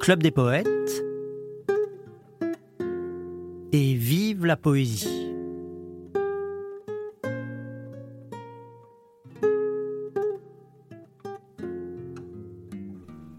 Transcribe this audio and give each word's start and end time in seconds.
Club 0.00 0.22
des 0.22 0.30
poètes 0.30 1.04
et 3.72 3.94
vive 3.94 4.46
la 4.46 4.56
poésie. 4.56 5.32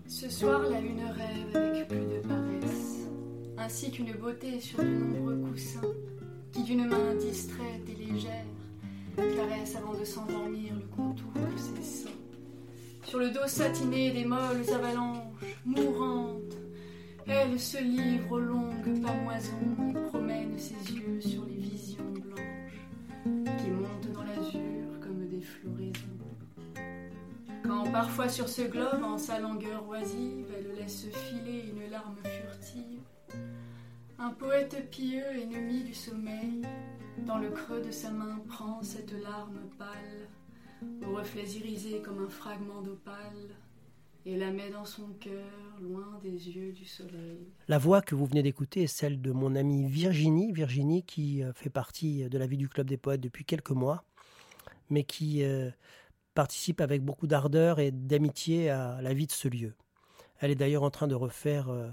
Ce 0.08 0.30
soir, 0.30 0.62
la 0.70 0.82
lune 0.82 1.02
rêve 1.16 1.56
avec 1.56 1.88
plus 1.88 2.00
de 2.00 2.20
paresse, 2.28 3.08
ainsi 3.58 3.92
qu'une 3.92 4.14
beauté 4.14 4.60
sur 4.60 4.80
de 4.80 4.86
nombreux 4.86 5.38
coussins, 5.38 5.82
qui 6.52 6.64
d'une 6.64 6.86
main 6.88 7.16
distraite 7.20 7.88
et 7.88 7.96
légère 7.96 8.46
caresse 9.16 9.76
avant 9.76 9.98
de 9.98 10.06
s'endormir 10.06 10.74
le 10.76 10.96
contour. 10.96 11.47
Sur 13.08 13.20
le 13.20 13.30
dos 13.30 13.48
satiné 13.48 14.12
des 14.12 14.26
molles 14.26 14.70
avalanches, 14.76 15.56
mourantes, 15.66 16.58
elle 17.26 17.58
se 17.58 17.82
livre 17.82 18.34
aux 18.34 18.40
longues 18.40 19.02
pamoisons 19.02 19.78
et 19.90 20.10
promène 20.10 20.60
ses 20.60 20.94
yeux 20.94 21.22
sur 21.22 21.46
les 21.46 21.56
visions 21.56 22.04
blanches 22.12 22.84
qui 23.24 23.70
montent 23.70 24.12
dans 24.12 24.24
l'azur 24.24 25.00
comme 25.00 25.26
des 25.26 25.40
floraisons. 25.40 26.04
Quand 27.64 27.90
parfois 27.94 28.28
sur 28.28 28.50
ce 28.50 28.64
globe, 28.64 29.02
en 29.02 29.18
sa 29.18 29.40
langueur 29.40 29.88
oisive, 29.88 30.48
elle 30.58 30.76
laisse 30.76 31.06
filer 31.30 31.72
une 31.72 31.90
larme 31.90 32.18
furtive, 32.26 33.00
un 34.20 34.32
poète 34.32 34.90
pieux, 34.92 35.24
ennemi 35.34 35.82
du 35.84 35.94
sommeil, 35.94 36.62
dans 37.26 37.38
le 37.38 37.52
creux 37.52 37.82
de 37.82 37.92
sa 37.92 38.12
main 38.12 38.42
prend 38.50 38.84
cette 38.84 39.14
larme 39.24 39.60
pâle, 39.78 40.28
aux 41.06 41.16
reflets 41.16 41.48
irisés 41.48 42.02
comme 42.02 42.24
un 42.24 42.30
fragment 42.30 42.82
d'opale, 42.82 43.50
et 44.26 44.36
la 44.36 44.52
met 44.52 44.70
dans 44.70 44.84
son 44.84 45.08
cœur, 45.22 45.50
loin 45.82 46.20
des 46.22 46.50
yeux 46.50 46.74
du 46.74 46.84
soleil. 46.84 47.48
La 47.70 47.78
voix 47.78 48.02
que 48.02 48.14
vous 48.14 48.26
venez 48.26 48.44
d'écouter 48.44 48.84
est 48.84 48.88
celle 48.88 49.22
de 49.22 49.32
mon 49.32 49.56
amie 49.56 49.88
Virginie, 49.88 50.52
Virginie 50.52 51.04
qui 51.04 51.42
euh, 51.44 51.54
fait 51.54 51.70
partie 51.70 52.28
de 52.28 52.38
la 52.38 52.46
vie 52.46 52.58
du 52.58 52.68
Club 52.68 52.88
des 52.88 52.98
Poètes 52.98 53.22
depuis 53.22 53.46
quelques 53.46 53.72
mois, 53.72 54.04
mais 54.90 55.04
qui 55.04 55.44
euh, 55.44 55.72
participe 56.34 56.82
avec 56.82 57.04
beaucoup 57.04 57.26
d'ardeur 57.26 57.80
et 57.80 57.92
d'amitié 57.92 58.70
à 58.70 59.02
la 59.02 59.14
vie 59.14 59.28
de 59.28 59.32
ce 59.32 59.48
lieu. 59.48 59.74
Elle 60.40 60.52
est 60.52 60.56
d'ailleurs 60.56 60.84
en 60.84 60.92
train 60.92 61.08
de 61.08 61.16
refaire 61.16 61.70
euh, 61.70 61.90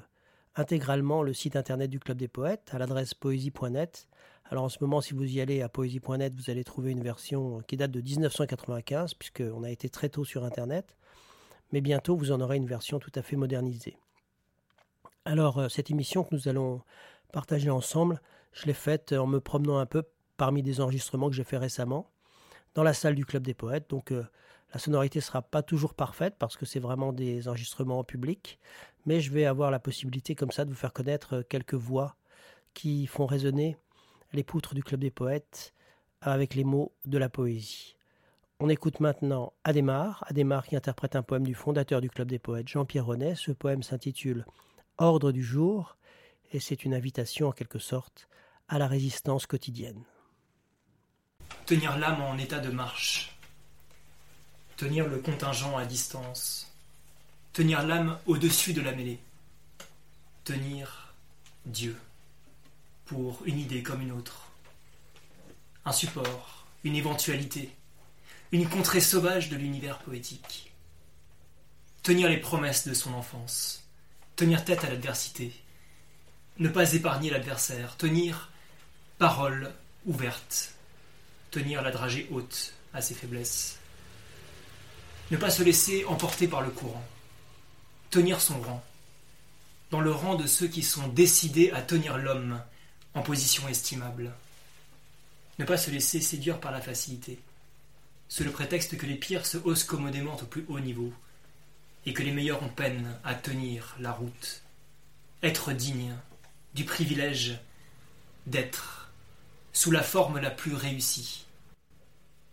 intégralement 0.56 1.22
le 1.22 1.32
site 1.32 1.56
internet 1.56 1.88
du 1.88 2.00
Club 2.00 2.18
des 2.18 2.28
Poètes 2.28 2.70
à 2.72 2.78
l'adresse 2.78 3.14
poésie.net. 3.14 4.08
Alors 4.50 4.64
en 4.64 4.68
ce 4.68 4.78
moment, 4.80 5.00
si 5.00 5.14
vous 5.14 5.24
y 5.24 5.40
allez 5.40 5.62
à 5.62 5.68
poésie.net, 5.68 6.34
vous 6.34 6.50
allez 6.50 6.64
trouver 6.64 6.90
une 6.90 7.02
version 7.02 7.60
qui 7.66 7.76
date 7.76 7.90
de 7.90 8.00
1995, 8.00 9.14
puisqu'on 9.14 9.64
a 9.64 9.70
été 9.70 9.88
très 9.88 10.08
tôt 10.08 10.24
sur 10.24 10.44
internet 10.44 10.94
mais 11.74 11.80
bientôt 11.80 12.16
vous 12.16 12.30
en 12.30 12.40
aurez 12.40 12.56
une 12.56 12.68
version 12.68 13.00
tout 13.00 13.10
à 13.16 13.22
fait 13.22 13.34
modernisée. 13.34 13.98
Alors 15.24 15.58
euh, 15.58 15.68
cette 15.68 15.90
émission 15.90 16.22
que 16.22 16.32
nous 16.32 16.46
allons 16.46 16.82
partager 17.32 17.68
ensemble, 17.68 18.20
je 18.52 18.66
l'ai 18.66 18.74
faite 18.74 19.12
en 19.12 19.26
me 19.26 19.40
promenant 19.40 19.78
un 19.78 19.86
peu 19.86 20.04
parmi 20.36 20.62
des 20.62 20.80
enregistrements 20.80 21.28
que 21.28 21.34
j'ai 21.34 21.42
fait 21.42 21.58
récemment 21.58 22.10
dans 22.74 22.84
la 22.84 22.94
salle 22.94 23.16
du 23.16 23.26
Club 23.26 23.42
des 23.42 23.54
Poètes. 23.54 23.90
Donc 23.90 24.12
euh, 24.12 24.24
la 24.72 24.78
sonorité 24.78 25.20
sera 25.20 25.42
pas 25.42 25.62
toujours 25.62 25.94
parfaite 25.94 26.36
parce 26.38 26.56
que 26.56 26.64
c'est 26.64 26.78
vraiment 26.78 27.12
des 27.12 27.48
enregistrements 27.48 27.98
en 27.98 28.04
public, 28.04 28.60
mais 29.04 29.20
je 29.20 29.32
vais 29.32 29.44
avoir 29.44 29.72
la 29.72 29.80
possibilité 29.80 30.36
comme 30.36 30.52
ça 30.52 30.64
de 30.64 30.70
vous 30.70 30.76
faire 30.76 30.92
connaître 30.92 31.42
quelques 31.42 31.74
voix 31.74 32.14
qui 32.72 33.08
font 33.08 33.26
résonner 33.26 33.76
les 34.34 34.44
poutres 34.44 34.74
du 34.74 34.82
Club 34.82 35.00
des 35.00 35.10
Poètes 35.10 35.72
avec 36.20 36.54
les 36.54 36.64
mots 36.64 36.92
de 37.04 37.18
la 37.18 37.28
poésie. 37.28 37.96
On 38.60 38.68
écoute 38.68 39.00
maintenant 39.00 39.52
Adémar, 39.62 40.24
Adémar 40.26 40.66
qui 40.66 40.76
interprète 40.76 41.16
un 41.16 41.22
poème 41.22 41.46
du 41.46 41.54
fondateur 41.54 42.00
du 42.00 42.10
Club 42.10 42.28
des 42.28 42.38
Poètes, 42.38 42.68
Jean-Pierre 42.68 43.06
Renet. 43.06 43.34
Ce 43.36 43.52
poème 43.52 43.82
s'intitule 43.82 44.44
Ordre 44.98 45.32
du 45.32 45.42
jour 45.42 45.96
et 46.52 46.60
c'est 46.60 46.84
une 46.84 46.94
invitation 46.94 47.48
en 47.48 47.52
quelque 47.52 47.78
sorte 47.78 48.28
à 48.68 48.78
la 48.78 48.86
résistance 48.86 49.46
quotidienne. 49.46 50.02
Tenir 51.66 51.96
l'âme 51.98 52.22
en 52.22 52.38
état 52.38 52.58
de 52.58 52.70
marche, 52.70 53.36
tenir 54.76 55.08
le 55.08 55.18
contingent 55.18 55.76
à 55.76 55.84
distance, 55.84 56.72
tenir 57.52 57.86
l'âme 57.86 58.18
au-dessus 58.26 58.72
de 58.72 58.80
la 58.80 58.92
mêlée, 58.92 59.20
tenir 60.44 61.14
Dieu 61.66 61.96
pour 63.06 63.42
une 63.44 63.58
idée 63.58 63.82
comme 63.82 64.02
une 64.02 64.12
autre, 64.12 64.50
un 65.84 65.92
support, 65.92 66.66
une 66.84 66.96
éventualité 66.96 67.70
une 68.54 68.68
contrée 68.68 69.00
sauvage 69.00 69.48
de 69.48 69.56
l'univers 69.56 69.98
poétique. 69.98 70.70
Tenir 72.04 72.28
les 72.28 72.36
promesses 72.36 72.86
de 72.86 72.94
son 72.94 73.12
enfance, 73.12 73.82
tenir 74.36 74.64
tête 74.64 74.84
à 74.84 74.88
l'adversité, 74.88 75.52
ne 76.58 76.68
pas 76.68 76.92
épargner 76.92 77.30
l'adversaire, 77.30 77.96
tenir 77.96 78.52
parole 79.18 79.72
ouverte, 80.06 80.74
tenir 81.50 81.82
la 81.82 81.90
dragée 81.90 82.28
haute 82.30 82.74
à 82.92 83.00
ses 83.00 83.14
faiblesses, 83.14 83.80
ne 85.32 85.36
pas 85.36 85.50
se 85.50 85.64
laisser 85.64 86.04
emporter 86.04 86.46
par 86.46 86.60
le 86.60 86.70
courant, 86.70 87.04
tenir 88.10 88.40
son 88.40 88.60
rang, 88.60 88.84
dans 89.90 90.00
le 90.00 90.12
rang 90.12 90.36
de 90.36 90.46
ceux 90.46 90.68
qui 90.68 90.84
sont 90.84 91.08
décidés 91.08 91.72
à 91.72 91.82
tenir 91.82 92.18
l'homme 92.18 92.60
en 93.14 93.22
position 93.22 93.68
estimable, 93.68 94.32
ne 95.58 95.64
pas 95.64 95.76
se 95.76 95.90
laisser 95.90 96.20
séduire 96.20 96.60
par 96.60 96.72
la 96.72 96.80
facilité, 96.80 97.38
sous 98.28 98.44
le 98.44 98.50
prétexte 98.50 98.96
que 98.96 99.06
les 99.06 99.14
pires 99.14 99.46
se 99.46 99.58
haussent 99.58 99.84
commodément 99.84 100.36
au 100.36 100.46
plus 100.46 100.64
haut 100.68 100.80
niveau, 100.80 101.12
et 102.06 102.12
que 102.12 102.22
les 102.22 102.32
meilleurs 102.32 102.62
ont 102.62 102.68
peine 102.68 103.18
à 103.24 103.34
tenir 103.34 103.96
la 103.98 104.12
route. 104.12 104.62
Être 105.42 105.72
digne 105.72 106.14
du 106.74 106.84
privilège 106.84 107.58
d'être 108.46 109.10
sous 109.72 109.90
la 109.90 110.02
forme 110.02 110.38
la 110.38 110.50
plus 110.50 110.74
réussie. 110.74 111.46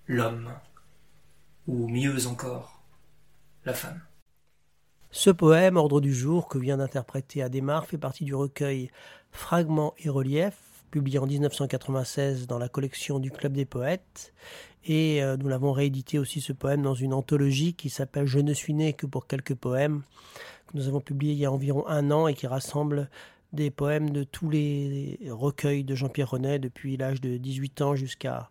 L'homme, 0.08 0.54
ou 1.68 1.88
mieux 1.88 2.28
encore, 2.28 2.82
la 3.66 3.74
femme. 3.74 4.02
Ce 5.14 5.30
poème, 5.30 5.76
Ordre 5.76 6.00
du 6.00 6.14
jour, 6.14 6.48
que 6.48 6.58
vient 6.58 6.78
d'interpréter 6.78 7.44
Adémar, 7.44 7.86
fait 7.86 7.98
partie 7.98 8.24
du 8.24 8.34
recueil 8.34 8.90
Fragments 9.30 9.94
et 10.00 10.08
reliefs, 10.08 10.86
publié 10.90 11.20
en 11.20 11.28
1996 11.28 12.48
dans 12.48 12.58
la 12.58 12.70
collection 12.70 13.20
du 13.20 13.30
Club 13.30 13.52
des 13.52 13.66
Poètes. 13.66 14.34
Et 14.86 15.22
euh, 15.22 15.36
nous 15.36 15.50
l'avons 15.50 15.74
réédité 15.74 16.18
aussi 16.18 16.40
ce 16.40 16.54
poème 16.54 16.82
dans 16.82 16.94
une 16.94 17.14
anthologie 17.14 17.74
qui 17.74 17.90
s'appelle 17.90 18.26
Je 18.26 18.40
ne 18.40 18.54
suis 18.54 18.74
né 18.74 18.94
que 18.94 19.06
pour 19.06 19.28
quelques 19.28 19.54
poèmes, 19.54 20.04
que 20.68 20.78
nous 20.78 20.88
avons 20.88 21.02
publié 21.02 21.34
il 21.34 21.40
y 21.40 21.46
a 21.46 21.52
environ 21.52 21.86
un 21.88 22.10
an 22.10 22.28
et 22.28 22.34
qui 22.34 22.48
rassemble 22.48 23.10
des 23.52 23.70
poèmes 23.70 24.12
de 24.12 24.24
tous 24.24 24.50
les 24.50 25.20
recueils 25.30 25.84
de 25.84 25.94
Jean-Pierre 25.94 26.30
Renet 26.30 26.58
depuis 26.58 26.96
l'âge 26.96 27.20
de 27.20 27.36
18 27.36 27.82
ans 27.82 27.96
jusqu'à 27.96 28.50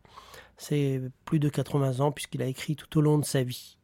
c'est 0.59 1.01
plus 1.25 1.39
de 1.39 1.49
80 1.49 2.01
ans 2.01 2.13
puisqu'il 2.13 2.43
a 2.43 2.47
écrit 2.47 2.77
tout 2.77 2.99
au 2.99 3.01
long 3.01 3.17
de 3.17 3.25
sa 3.25 3.43
vie. 3.43 3.79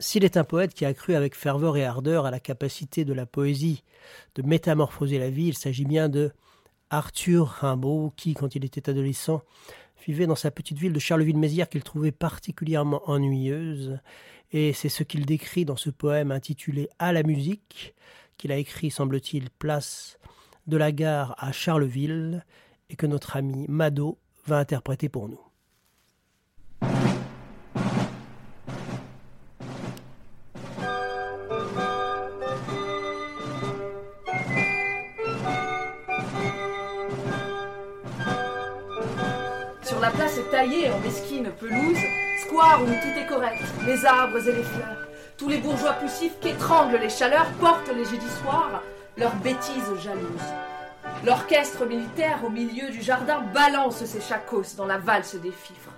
S'il 0.00 0.24
est 0.24 0.36
un 0.36 0.44
poète 0.44 0.74
qui 0.74 0.84
a 0.84 0.94
cru 0.94 1.14
avec 1.14 1.34
ferveur 1.34 1.76
et 1.76 1.84
ardeur 1.84 2.24
à 2.24 2.30
la 2.30 2.38
capacité 2.38 3.04
de 3.04 3.12
la 3.12 3.26
poésie 3.26 3.82
de 4.36 4.42
métamorphoser 4.42 5.18
la 5.18 5.28
vie, 5.28 5.48
il 5.48 5.56
s'agit 5.56 5.84
bien 5.84 6.08
de 6.08 6.30
Arthur 6.90 7.48
Rimbaud, 7.48 8.12
qui, 8.16 8.34
quand 8.34 8.54
il 8.54 8.64
était 8.64 8.88
adolescent, 8.88 9.42
vivait 10.06 10.26
dans 10.26 10.36
sa 10.36 10.52
petite 10.52 10.78
ville 10.78 10.92
de 10.92 11.00
Charleville-Mézières 11.00 11.68
qu'il 11.68 11.82
trouvait 11.82 12.12
particulièrement 12.12 13.02
ennuyeuse. 13.10 13.98
Et 14.52 14.72
c'est 14.72 14.88
ce 14.88 15.02
qu'il 15.02 15.26
décrit 15.26 15.64
dans 15.64 15.76
ce 15.76 15.90
poème 15.90 16.30
intitulé 16.30 16.88
À 17.00 17.12
la 17.12 17.24
musique, 17.24 17.94
qu'il 18.36 18.52
a 18.52 18.56
écrit, 18.56 18.92
semble-t-il, 18.92 19.50
place 19.50 20.18
de 20.68 20.76
la 20.76 20.92
gare 20.92 21.34
à 21.38 21.50
Charleville, 21.50 22.44
et 22.88 22.94
que 22.96 23.06
notre 23.06 23.36
ami 23.36 23.66
Mado 23.68 24.18
va 24.46 24.58
interpréter 24.58 25.08
pour 25.08 25.28
nous. 25.28 25.47
En 40.58 40.98
mesquine 40.98 41.52
pelouse, 41.52 41.98
square 42.40 42.82
où 42.82 42.86
tout 42.86 43.16
est 43.16 43.26
correct, 43.26 43.62
les 43.86 44.04
arbres 44.04 44.48
et 44.48 44.52
les 44.52 44.64
fleurs. 44.64 45.06
Tous 45.36 45.48
les 45.48 45.58
bourgeois 45.58 45.92
poussifs 45.92 46.36
qu'étranglent 46.40 46.98
les 46.98 47.08
chaleurs 47.08 47.46
portent 47.60 47.94
les 47.94 48.04
jeudis 48.04 48.30
soirs 48.42 48.82
leurs 49.16 49.36
bêtises 49.36 49.94
jalouses. 50.02 50.52
L'orchestre 51.24 51.86
militaire 51.86 52.40
au 52.44 52.50
milieu 52.50 52.90
du 52.90 53.00
jardin 53.00 53.40
balance 53.54 54.04
ses 54.04 54.20
chacos 54.20 54.74
dans 54.76 54.86
la 54.86 54.98
valse 54.98 55.36
des 55.36 55.52
fifres. 55.52 55.92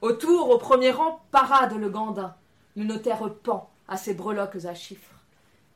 Autour, 0.00 0.50
au 0.50 0.58
premier 0.58 0.90
rang, 0.90 1.20
parade 1.30 1.78
le 1.78 1.88
gandin. 1.88 2.34
Le 2.74 2.82
notaire 2.82 3.22
pend 3.44 3.70
à 3.86 3.96
ses 3.96 4.14
breloques 4.14 4.64
à 4.64 4.74
chiffres. 4.74 5.14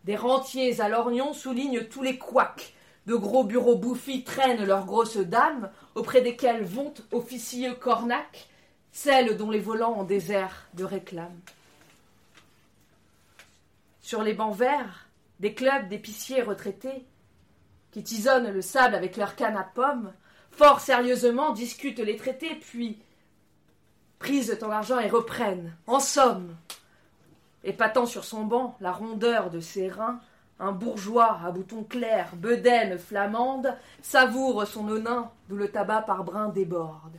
Des 0.02 0.16
rentiers 0.16 0.80
à 0.80 0.88
lorgnon 0.88 1.34
soulignent 1.34 1.84
tous 1.84 2.02
les 2.02 2.18
couacs 2.18 2.74
de 3.06 3.14
gros 3.14 3.44
bureaux 3.44 3.76
bouffis 3.76 4.24
traînent 4.24 4.64
leurs 4.64 4.86
grosses 4.86 5.18
dames, 5.18 5.70
auprès 5.94 6.22
desquelles 6.22 6.64
vont 6.64 6.94
officieux 7.12 7.74
cornac, 7.74 8.48
celle 8.92 9.36
dont 9.36 9.50
les 9.50 9.60
volants 9.60 9.98
ont 9.98 10.04
des 10.04 10.32
airs 10.32 10.68
de 10.74 10.84
réclame. 10.84 11.38
Sur 14.00 14.22
les 14.22 14.34
bancs 14.34 14.56
verts, 14.56 15.08
des 15.40 15.54
clubs 15.54 15.88
d'épiciers 15.88 16.42
retraités, 16.42 17.04
qui 17.90 18.02
tisonnent 18.02 18.50
le 18.50 18.62
sable 18.62 18.94
avec 18.94 19.16
leurs 19.16 19.36
cannes 19.36 19.56
à 19.56 19.64
pommes, 19.64 20.12
fort 20.50 20.80
sérieusement 20.80 21.52
discutent 21.52 22.00
les 22.00 22.16
traités, 22.16 22.54
puis 22.56 22.98
prisent 24.18 24.56
ton 24.58 24.70
argent 24.70 24.98
et 24.98 25.08
reprennent, 25.08 25.76
en 25.86 26.00
somme. 26.00 26.56
Épatant 27.62 28.06
sur 28.06 28.24
son 28.24 28.44
banc 28.44 28.76
la 28.80 28.92
rondeur 28.92 29.50
de 29.50 29.60
ses 29.60 29.88
reins, 29.88 30.20
un 30.58 30.72
bourgeois 30.72 31.40
à 31.44 31.50
boutons 31.50 31.84
clairs, 31.84 32.36
bedaine 32.36 32.98
flamande, 32.98 33.76
savoure 34.02 34.66
son 34.66 34.88
onin 34.88 35.30
d'où 35.48 35.56
le 35.56 35.68
tabac 35.68 36.02
par 36.02 36.24
brin 36.24 36.48
déborde. 36.48 37.16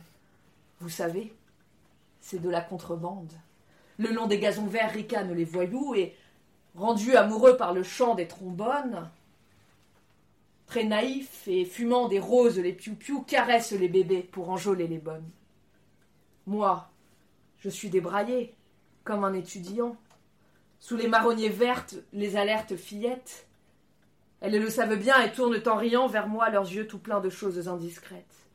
Vous 0.80 0.88
savez, 0.88 1.34
c'est 2.20 2.40
de 2.40 2.50
la 2.50 2.60
contrebande. 2.60 3.32
Le 3.98 4.10
long 4.10 4.26
des 4.26 4.38
gazons 4.38 4.66
verts 4.66 4.92
ricanent 4.92 5.34
les 5.34 5.44
voyous 5.44 5.94
et, 5.94 6.14
rendus 6.74 7.16
amoureux 7.16 7.56
par 7.56 7.72
le 7.72 7.82
chant 7.82 8.14
des 8.14 8.28
trombones, 8.28 9.08
très 10.66 10.84
naïfs 10.84 11.46
et 11.46 11.64
fumant 11.64 12.08
des 12.08 12.18
roses 12.18 12.58
les 12.58 12.72
piou-piou, 12.72 13.22
caressent 13.22 13.72
les 13.72 13.88
bébés 13.88 14.22
pour 14.22 14.50
enjôler 14.50 14.86
les 14.86 14.98
bonnes. 14.98 15.28
Moi, 16.46 16.88
je 17.58 17.68
suis 17.68 17.88
débraillé, 17.88 18.54
comme 19.04 19.24
un 19.24 19.32
étudiant. 19.32 19.96
Sous 20.86 20.96
les 20.96 21.08
marronniers 21.08 21.48
vertes, 21.48 21.96
les 22.12 22.36
alertes 22.36 22.76
fillettes. 22.76 23.48
Elles 24.40 24.56
le 24.56 24.70
savent 24.70 24.94
bien 24.94 25.20
et 25.20 25.32
tournent 25.32 25.60
en 25.66 25.74
riant 25.74 26.06
vers 26.06 26.28
moi 26.28 26.48
leurs 26.48 26.72
yeux 26.72 26.86
tout 26.86 27.00
pleins 27.00 27.18
de 27.18 27.28
choses 27.28 27.66
indiscrètes. 27.66 28.46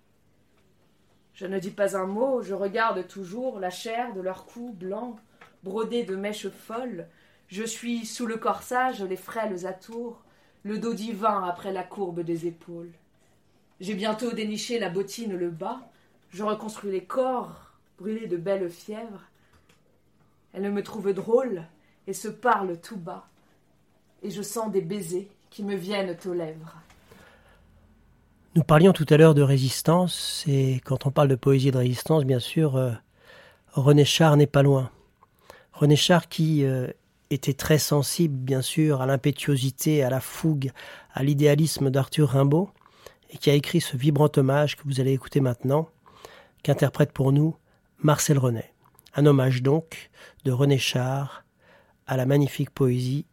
Je 1.34 1.46
ne 1.46 1.60
dis 1.60 1.72
pas 1.72 1.98
un 1.98 2.06
mot, 2.06 2.42
je 2.42 2.54
regarde 2.54 3.06
toujours 3.06 3.60
la 3.60 3.70
chair 3.70 4.14
de 4.14 4.22
leur 4.22 4.46
cou 4.46 4.72
blanc, 4.72 5.18
brodé 5.64 6.04
de 6.04 6.16
mèches 6.16 6.48
folles. 6.48 7.10
Je 7.48 7.66
suis 7.66 8.06
sous 8.06 8.28
le 8.28 8.38
corsage 8.38 9.04
les 9.04 9.18
frêles 9.18 9.66
atours, 9.66 10.24
le 10.64 10.80
dos 10.80 10.94
divin 10.94 11.44
après 11.44 11.74
la 11.74 11.84
courbe 11.84 12.22
des 12.22 12.48
épaules. 12.48 12.94
J'ai 13.82 13.94
bientôt 13.94 14.32
déniché 14.32 14.80
la 14.80 14.88
bottine 14.88 15.36
le 15.36 15.50
bas, 15.50 15.82
je 16.30 16.44
reconstruis 16.44 16.92
les 16.92 17.04
corps, 17.04 17.74
brûlés 17.98 18.28
de 18.28 18.38
belles 18.38 18.70
fièvres. 18.70 19.26
Elles 20.54 20.72
me 20.72 20.82
trouvent 20.82 21.12
drôle 21.12 21.66
et 22.08 22.14
se 22.14 22.28
parlent 22.28 22.80
tout 22.82 22.98
bas, 22.98 23.28
et 24.24 24.30
je 24.30 24.42
sens 24.42 24.72
des 24.72 24.82
baisers 24.82 25.28
qui 25.50 25.64
me 25.64 25.76
viennent 25.76 26.18
aux 26.26 26.34
lèvres. 26.34 26.76
Nous 28.56 28.64
parlions 28.64 28.92
tout 28.92 29.06
à 29.10 29.18
l'heure 29.18 29.34
de 29.34 29.42
résistance, 29.42 30.44
et 30.48 30.82
quand 30.84 31.06
on 31.06 31.12
parle 31.12 31.30
de 31.30 31.36
poésie 31.36 31.72
de 31.72 31.78
résistance, 31.78 32.26
bien 32.26 32.40
sûr, 32.40 32.76
euh, 32.76 32.92
René 33.72 34.04
Char 34.04 34.36
n'est 34.36 34.48
pas 34.48 34.62
loin. 34.62 34.90
René 35.72 35.96
Char 35.96 36.28
qui 36.28 36.66
euh, 36.66 36.88
était 37.30 37.54
très 37.54 37.78
sensible, 37.78 38.36
bien 38.36 38.62
sûr, 38.62 39.02
à 39.02 39.06
l'impétuosité, 39.06 40.04
à 40.04 40.10
la 40.10 40.20
fougue, 40.20 40.72
à 41.14 41.24
l'idéalisme 41.24 41.90
d'Arthur 41.90 42.30
Rimbaud, 42.30 42.70
et 43.30 43.38
qui 43.38 43.50
a 43.50 43.54
écrit 43.54 43.80
ce 43.80 43.96
vibrant 43.96 44.30
hommage 44.36 44.76
que 44.76 44.84
vous 44.84 45.00
allez 45.00 45.14
écouter 45.14 45.40
maintenant, 45.40 45.88
qu'interprète 46.64 47.14
pour 47.14 47.32
nous 47.32 47.56
Marcel 48.00 48.38
René. 48.38 48.66
Un 49.16 49.26
hommage 49.26 49.62
donc 49.62 50.10
de 50.44 50.52
René 50.52 50.78
Char 50.78 51.46
à 52.12 52.18
la 52.18 52.26
magnifique 52.26 52.72
poésie 52.72 53.24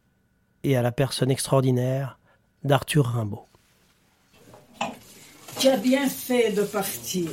et 0.63 0.77
à 0.77 0.81
la 0.81 0.93
personne 0.93 1.29
extraordinaire 1.29 2.17
d'Arthur 2.63 3.07
Rimbaud. 3.07 3.43
Tu 5.59 5.67
as 5.67 5.75
bien 5.75 6.07
fait 6.07 6.53
de 6.53 6.63
partir, 6.63 7.29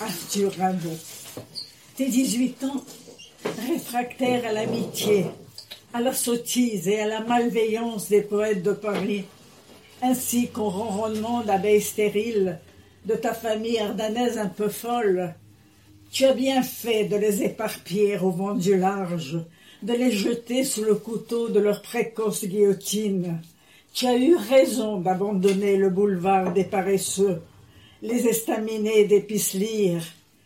Arthur 0.00 0.52
Rimbaud. 0.56 0.96
Tes 1.96 2.08
18 2.08 2.64
ans, 2.64 2.82
réfractaire 3.68 4.46
à 4.46 4.52
l'amitié, 4.52 5.26
à 5.92 6.00
la 6.00 6.14
sottise 6.14 6.88
et 6.88 6.98
à 6.98 7.08
la 7.08 7.20
malveillance 7.20 8.08
des 8.08 8.22
poètes 8.22 8.62
de 8.62 8.72
Paris, 8.72 9.26
ainsi 10.00 10.48
qu'au 10.48 10.70
ronronnement 10.70 11.42
d'abeilles 11.42 11.82
stériles 11.82 12.58
de 13.04 13.14
ta 13.14 13.34
famille 13.34 13.78
ardanaise 13.78 14.38
un 14.38 14.48
peu 14.48 14.70
folle, 14.70 15.34
tu 16.10 16.24
as 16.24 16.32
bien 16.32 16.62
fait 16.62 17.04
de 17.04 17.16
les 17.16 17.42
éparpiller 17.42 18.16
au 18.16 18.30
vent 18.30 18.54
du 18.54 18.78
large, 18.78 19.44
de 19.84 19.92
les 19.92 20.10
jeter 20.10 20.64
sous 20.64 20.82
le 20.82 20.94
couteau 20.94 21.48
de 21.48 21.60
leur 21.60 21.82
précoce 21.82 22.44
guillotine. 22.44 23.40
Tu 23.92 24.06
as 24.06 24.16
eu 24.16 24.34
raison 24.34 24.98
d'abandonner 24.98 25.76
le 25.76 25.90
boulevard 25.90 26.52
des 26.54 26.64
paresseux, 26.64 27.42
les 28.02 28.26
estaminets 28.26 29.04
des 29.04 29.20
pisselires, 29.20 30.04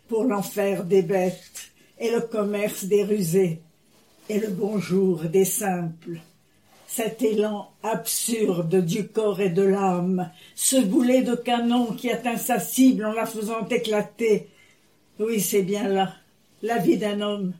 pour 0.09 0.25
l'enfer 0.25 0.83
des 0.83 1.03
bêtes 1.03 1.71
et 1.99 2.11
le 2.11 2.21
commerce 2.21 2.83
des 2.83 3.03
rusés 3.03 3.61
et 4.27 4.39
le 4.39 4.49
bonjour 4.49 5.23
des 5.23 5.45
simples. 5.45 6.19
Cet 6.85 7.21
élan 7.21 7.69
absurde 7.81 8.83
du 8.83 9.07
corps 9.07 9.39
et 9.39 9.49
de 9.49 9.61
l'âme, 9.61 10.31
ce 10.55 10.77
boulet 10.77 11.21
de 11.21 11.35
canon 11.35 11.93
qui 11.93 12.11
atteint 12.11 12.37
sa 12.37 12.59
cible 12.59 13.05
en 13.05 13.13
la 13.13 13.25
faisant 13.25 13.65
éclater. 13.67 14.49
Oui, 15.19 15.39
c'est 15.39 15.61
bien 15.61 15.87
là, 15.87 16.13
la 16.61 16.77
vie 16.77 16.97
d'un 16.97 17.21
homme. 17.21 17.53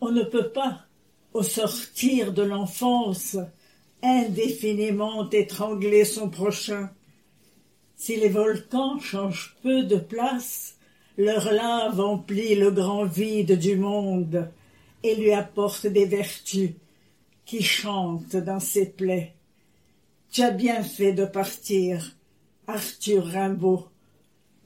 On 0.00 0.10
ne 0.10 0.22
peut 0.22 0.48
pas, 0.48 0.85
au 1.36 1.42
sortir 1.42 2.32
de 2.32 2.42
l'enfance, 2.42 3.36
indéfiniment 4.02 5.28
étrangler 5.28 6.06
son 6.06 6.30
prochain. 6.30 6.88
Si 7.94 8.16
les 8.16 8.30
volcans 8.30 8.98
changent 8.98 9.54
peu 9.62 9.82
de 9.82 9.96
place, 9.96 10.78
leur 11.18 11.52
lave 11.52 12.00
emplit 12.00 12.54
le 12.54 12.70
grand 12.70 13.04
vide 13.04 13.58
du 13.58 13.76
monde 13.76 14.50
et 15.02 15.14
lui 15.14 15.32
apporte 15.32 15.86
des 15.86 16.06
vertus 16.06 16.70
qui 17.44 17.62
chantent 17.62 18.36
dans 18.36 18.60
ses 18.60 18.86
plaies. 18.86 19.34
Tu 20.30 20.42
as 20.42 20.52
bien 20.52 20.82
fait 20.82 21.12
de 21.12 21.26
partir, 21.26 22.16
Arthur 22.66 23.26
Rimbaud. 23.26 23.88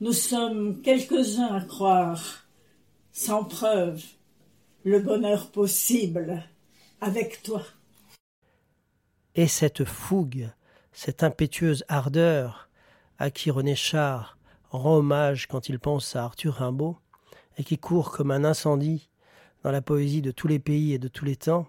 Nous 0.01 0.13
sommes 0.13 0.81
quelques-uns 0.83 1.53
à 1.53 1.61
croire, 1.63 2.47
sans 3.13 3.43
preuve, 3.43 4.03
le 4.85 5.01
bonheur 5.01 5.51
possible 5.51 6.45
avec 7.01 7.43
toi. 7.43 7.63
Et 9.35 9.47
cette 9.47 9.85
fougue, 9.85 10.51
cette 10.93 11.23
impétueuse 11.23 11.85
ardeur 11.89 12.69
à 13.19 13.31
qui 13.31 13.51
René 13.51 13.75
Char 13.75 14.39
rend 14.71 14.97
hommage 14.97 15.47
quand 15.47 15.69
il 15.69 15.79
pense 15.79 16.17
à 16.17 16.25
Arthur 16.25 16.55
Rimbaud, 16.55 16.97
et 17.59 17.65
qui 17.65 17.79
court 17.79 18.11
comme 18.11 18.31
un 18.31 18.45
incendie 18.45 19.09
dans 19.63 19.71
la 19.71 19.83
poésie 19.83 20.23
de 20.23 20.31
tous 20.31 20.49
les 20.49 20.59
pays 20.59 20.93
et 20.93 20.99
de 20.99 21.09
tous 21.09 21.25
les 21.25 21.37
temps, 21.37 21.67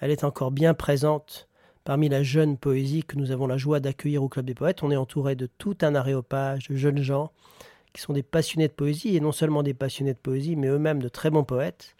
elle 0.00 0.10
est 0.10 0.24
encore 0.24 0.50
bien 0.50 0.74
présente 0.74 1.48
parmi 1.84 2.08
la 2.08 2.22
jeune 2.22 2.56
poésie 2.58 3.04
que 3.04 3.16
nous 3.16 3.30
avons 3.30 3.46
la 3.46 3.56
joie 3.56 3.80
d'accueillir 3.80 4.22
au 4.22 4.28
Club 4.28 4.46
des 4.46 4.54
Poètes. 4.54 4.82
On 4.82 4.90
est 4.90 4.96
entouré 4.96 5.34
de 5.34 5.46
tout 5.46 5.76
un 5.80 5.94
aréopage 5.94 6.68
de 6.68 6.76
jeunes 6.76 7.02
gens 7.02 7.32
qui 7.92 8.00
sont 8.00 8.12
des 8.12 8.22
passionnés 8.22 8.68
de 8.68 8.72
poésie, 8.72 9.16
et 9.16 9.20
non 9.20 9.32
seulement 9.32 9.62
des 9.62 9.74
passionnés 9.74 10.12
de 10.12 10.18
poésie, 10.18 10.56
mais 10.56 10.68
eux-mêmes 10.68 11.02
de 11.02 11.08
très 11.08 11.30
bons 11.30 11.44
poètes. 11.44 11.96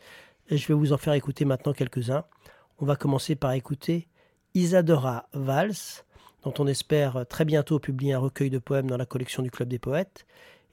Et 0.49 0.57
je 0.57 0.69
vais 0.69 0.75
vous 0.75 0.93
en 0.93 0.99
faire 0.99 1.15
écouter 1.15 1.45
maintenant 1.45 1.73
quelques-uns. 1.73 2.25
On 2.83 2.87
va 2.87 2.97
commencer 2.97 3.37
par 3.37 3.53
écouter 3.53 4.09
Isadora 4.55 5.29
Valls, 5.35 6.03
dont 6.45 6.55
on 6.59 6.67
espère 6.67 7.27
très 7.29 7.45
bientôt 7.45 7.79
publier 7.79 8.15
un 8.15 8.19
recueil 8.19 8.49
de 8.49 8.59
poèmes 8.59 8.89
dans 8.89 8.97
la 8.97 9.05
collection 9.05 9.43
du 9.43 9.51
Club 9.51 9.69
des 9.69 9.79
Poètes. 9.79 10.27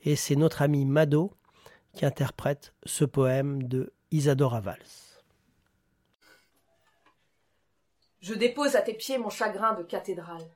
Et 0.04 0.16
c'est 0.16 0.38
notre 0.38 0.62
ami 0.62 0.86
Mado 0.86 1.34
qui 1.92 2.06
interprète 2.06 2.74
ce 2.86 3.04
poème 3.04 3.64
de 3.64 3.92
Isadora 4.12 4.62
Valls. 4.62 4.80
Je 8.22 8.34
dépose 8.34 8.78
à 8.78 8.82
tes 8.82 8.94
pieds 8.94 9.18
mon 9.18 9.30
chagrin 9.30 9.74
de 9.74 9.84
cathédrale. 9.84 10.48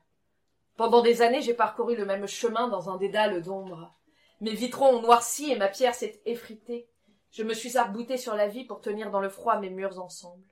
Pendant 0.78 1.02
des 1.02 1.20
années, 1.20 1.42
j'ai 1.42 1.52
parcouru 1.52 1.96
le 1.96 2.06
même 2.06 2.26
chemin 2.26 2.68
dans 2.68 2.88
un 2.88 2.96
dédale 2.96 3.42
d'ombre. 3.42 3.94
Mes 4.40 4.54
vitraux 4.54 4.86
ont 4.86 5.02
noirci 5.02 5.52
et 5.52 5.56
ma 5.56 5.68
pierre 5.68 5.94
s'est 5.94 6.22
effritée. 6.24 6.88
Je 7.30 7.42
me 7.42 7.52
suis 7.52 7.76
arbouté 7.76 8.16
sur 8.16 8.36
la 8.36 8.48
vie 8.48 8.64
pour 8.64 8.80
tenir 8.80 9.10
dans 9.10 9.20
le 9.20 9.28
froid 9.28 9.58
mes 9.58 9.68
murs 9.68 10.02
ensemble. 10.02 10.46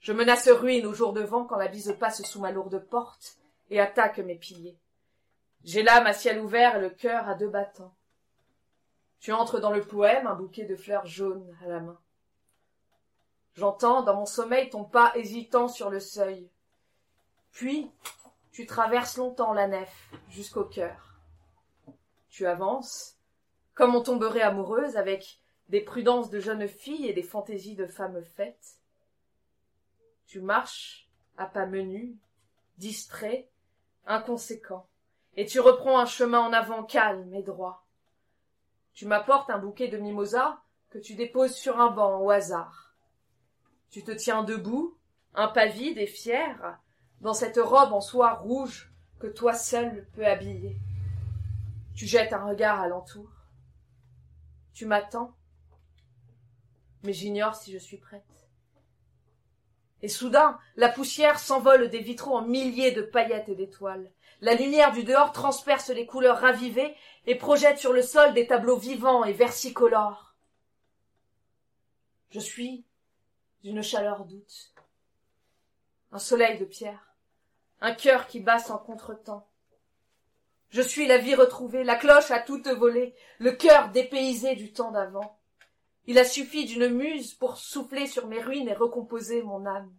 Je 0.00 0.12
menace 0.12 0.48
ruine 0.48 0.86
au 0.86 0.94
jour 0.94 1.12
de 1.12 1.20
vent 1.20 1.44
quand 1.44 1.56
la 1.56 1.68
bise 1.68 1.94
passe 1.98 2.22
sous 2.22 2.40
ma 2.40 2.52
lourde 2.52 2.78
porte 2.88 3.36
et 3.68 3.80
attaque 3.80 4.18
mes 4.18 4.36
piliers. 4.36 4.78
J'ai 5.62 5.82
l'âme 5.82 6.06
à 6.06 6.14
ciel 6.14 6.40
ouvert 6.40 6.76
et 6.76 6.80
le 6.80 6.88
cœur 6.88 7.28
à 7.28 7.34
deux 7.34 7.48
battants. 7.48 7.94
Tu 9.20 9.32
entres 9.32 9.60
dans 9.60 9.70
le 9.70 9.82
poème, 9.82 10.26
un 10.26 10.34
bouquet 10.34 10.64
de 10.64 10.74
fleurs 10.74 11.04
jaunes 11.04 11.54
à 11.62 11.68
la 11.68 11.80
main. 11.80 11.98
J'entends 13.54 14.02
dans 14.02 14.16
mon 14.16 14.24
sommeil 14.24 14.70
ton 14.70 14.84
pas 14.84 15.12
hésitant 15.16 15.68
sur 15.68 15.90
le 15.90 16.00
seuil. 16.00 16.48
Puis, 17.52 17.90
tu 18.52 18.64
traverses 18.64 19.18
longtemps 19.18 19.52
la 19.52 19.68
nef 19.68 20.10
jusqu'au 20.30 20.64
cœur. 20.64 21.18
Tu 22.30 22.46
avances, 22.46 23.18
comme 23.74 23.94
on 23.94 24.02
tomberait 24.02 24.40
amoureuse, 24.40 24.96
avec 24.96 25.40
des 25.68 25.82
prudences 25.82 26.30
de 26.30 26.40
jeune 26.40 26.66
fille 26.66 27.06
et 27.06 27.12
des 27.12 27.22
fantaisies 27.22 27.76
de 27.76 27.86
femme 27.86 28.24
faites. 28.24 28.79
Tu 30.30 30.40
marches 30.40 31.08
à 31.36 31.46
pas 31.46 31.66
menus, 31.66 32.14
distrait, 32.78 33.50
inconséquent, 34.06 34.86
et 35.34 35.44
tu 35.44 35.58
reprends 35.58 35.98
un 35.98 36.06
chemin 36.06 36.38
en 36.38 36.52
avant 36.52 36.84
calme 36.84 37.34
et 37.34 37.42
droit. 37.42 37.84
Tu 38.92 39.06
m'apportes 39.06 39.50
un 39.50 39.58
bouquet 39.58 39.88
de 39.88 39.98
mimosas 39.98 40.60
que 40.90 40.98
tu 40.98 41.16
déposes 41.16 41.56
sur 41.56 41.80
un 41.80 41.90
banc 41.90 42.20
au 42.20 42.30
hasard. 42.30 42.94
Tu 43.90 44.04
te 44.04 44.12
tiens 44.12 44.44
debout, 44.44 44.96
impavide 45.34 45.98
et 45.98 46.06
fier, 46.06 46.78
dans 47.22 47.34
cette 47.34 47.58
robe 47.58 47.92
en 47.92 48.00
soie 48.00 48.34
rouge 48.34 48.92
que 49.18 49.26
toi 49.26 49.52
seul 49.52 50.06
peux 50.14 50.24
habiller. 50.24 50.76
Tu 51.96 52.06
jettes 52.06 52.32
un 52.32 52.44
regard 52.44 52.80
alentour. 52.80 53.32
Tu 54.74 54.86
m'attends, 54.86 55.34
mais 57.02 57.12
j'ignore 57.12 57.56
si 57.56 57.72
je 57.72 57.78
suis 57.78 57.98
prête. 57.98 58.39
Et 60.02 60.08
soudain, 60.08 60.58
la 60.76 60.88
poussière 60.88 61.38
s'envole 61.38 61.88
des 61.88 62.00
vitraux 62.00 62.36
en 62.36 62.42
milliers 62.42 62.92
de 62.92 63.02
paillettes 63.02 63.48
et 63.48 63.54
d'étoiles. 63.54 64.10
La 64.40 64.54
lumière 64.54 64.92
du 64.92 65.04
dehors 65.04 65.32
transperce 65.32 65.90
les 65.90 66.06
couleurs 66.06 66.38
ravivées 66.38 66.94
et 67.26 67.34
projette 67.34 67.78
sur 67.78 67.92
le 67.92 68.02
sol 68.02 68.32
des 68.32 68.46
tableaux 68.46 68.78
vivants 68.78 69.24
et 69.24 69.34
versicolores. 69.34 70.34
Je 72.30 72.40
suis 72.40 72.84
d'une 73.62 73.82
chaleur 73.82 74.24
douce, 74.24 74.72
un 76.12 76.18
soleil 76.18 76.58
de 76.58 76.64
pierre, 76.64 77.14
un 77.80 77.92
cœur 77.92 78.26
qui 78.26 78.40
bat 78.40 78.58
sans 78.58 78.78
contretemps. 78.78 79.46
Je 80.70 80.80
suis 80.80 81.06
la 81.06 81.18
vie 81.18 81.34
retrouvée, 81.34 81.84
la 81.84 81.96
cloche 81.96 82.30
à 82.30 82.38
toute 82.40 82.68
volée, 82.68 83.14
le 83.38 83.52
cœur 83.52 83.90
dépaysé 83.90 84.54
du 84.54 84.72
temps 84.72 84.92
d'avant. 84.92 85.39
Il 86.06 86.18
a 86.18 86.24
suffi 86.24 86.64
d'une 86.64 86.88
muse 86.88 87.34
pour 87.34 87.56
souffler 87.56 88.06
sur 88.06 88.26
mes 88.26 88.40
ruines 88.40 88.68
et 88.68 88.74
recomposer 88.74 89.42
mon 89.42 89.66
âme. 89.66 89.92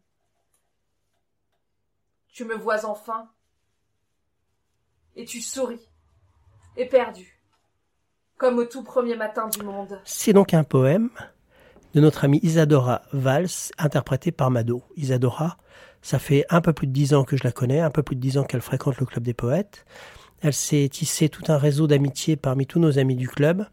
Tu 2.27 2.46
me 2.46 2.55
vois 2.55 2.86
enfin, 2.86 3.29
et 5.15 5.25
tu 5.25 5.41
souris, 5.41 5.89
éperdu, 6.77 7.41
comme 8.38 8.58
au 8.58 8.65
tout 8.65 8.84
premier 8.84 9.15
matin 9.15 9.48
du 9.50 9.63
monde. 9.63 10.00
C'est 10.05 10.34
donc 10.34 10.53
un 10.53 10.63
poème 10.63 11.10
de 11.93 12.00
notre 12.00 12.24
amie 12.24 12.39
Isadora 12.41 13.01
Valls, 13.12 13.72
interprété 13.77 14.31
par 14.31 14.50
Mado. 14.50 14.84
Isadora, 14.96 15.58
ça 16.01 16.20
fait 16.20 16.46
un 16.50 16.62
peu 16.62 16.74
plus 16.74 16.88
de 16.88 16.93
dix 16.93 17.13
ans 17.13 17.25
que 17.25 17.36
je 17.36 17.43
la 17.43 17.51
connais, 17.51 17.81
un 17.81 17.91
peu 17.91 18.03
plus 18.03 18.15
de 18.15 18.22
dix 18.22 18.38
ans 18.38 18.43
qu'elle 18.43 18.62
fréquente 18.62 18.98
le 18.98 19.05
club 19.05 19.24
des 19.24 19.34
poètes. 19.34 19.86
Elle 20.41 20.53
s'est 20.53 20.89
tissé 20.89 21.29
tout 21.29 21.43
un 21.50 21.58
réseau 21.58 21.86
d'amitié 21.86 22.36
parmi 22.36 22.65
tous 22.65 22.79
nos 22.79 22.98
amis 22.98 23.15
du 23.15 23.27
club 23.27 23.67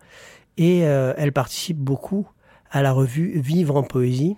et 0.58 0.84
euh, 0.84 1.14
elle 1.16 1.32
participe 1.32 1.78
beaucoup 1.78 2.28
à 2.70 2.82
la 2.82 2.92
revue 2.92 3.40
Vivre 3.40 3.76
en 3.76 3.82
poésie, 3.82 4.36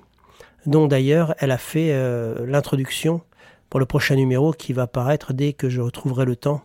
dont 0.67 0.87
d'ailleurs 0.87 1.35
elle 1.39 1.51
a 1.51 1.59
fait 1.59 1.89
euh, 1.91 2.47
l'introduction 2.47 3.23
pour 3.71 3.81
le 3.81 3.87
prochain 3.87 4.15
numéro 4.15 4.53
qui 4.53 4.73
va 4.73 4.87
paraître 4.87 5.33
dès 5.33 5.55
que 5.55 5.69
je 5.69 5.81
retrouverai 5.81 6.27
le 6.27 6.37
temps 6.37 6.63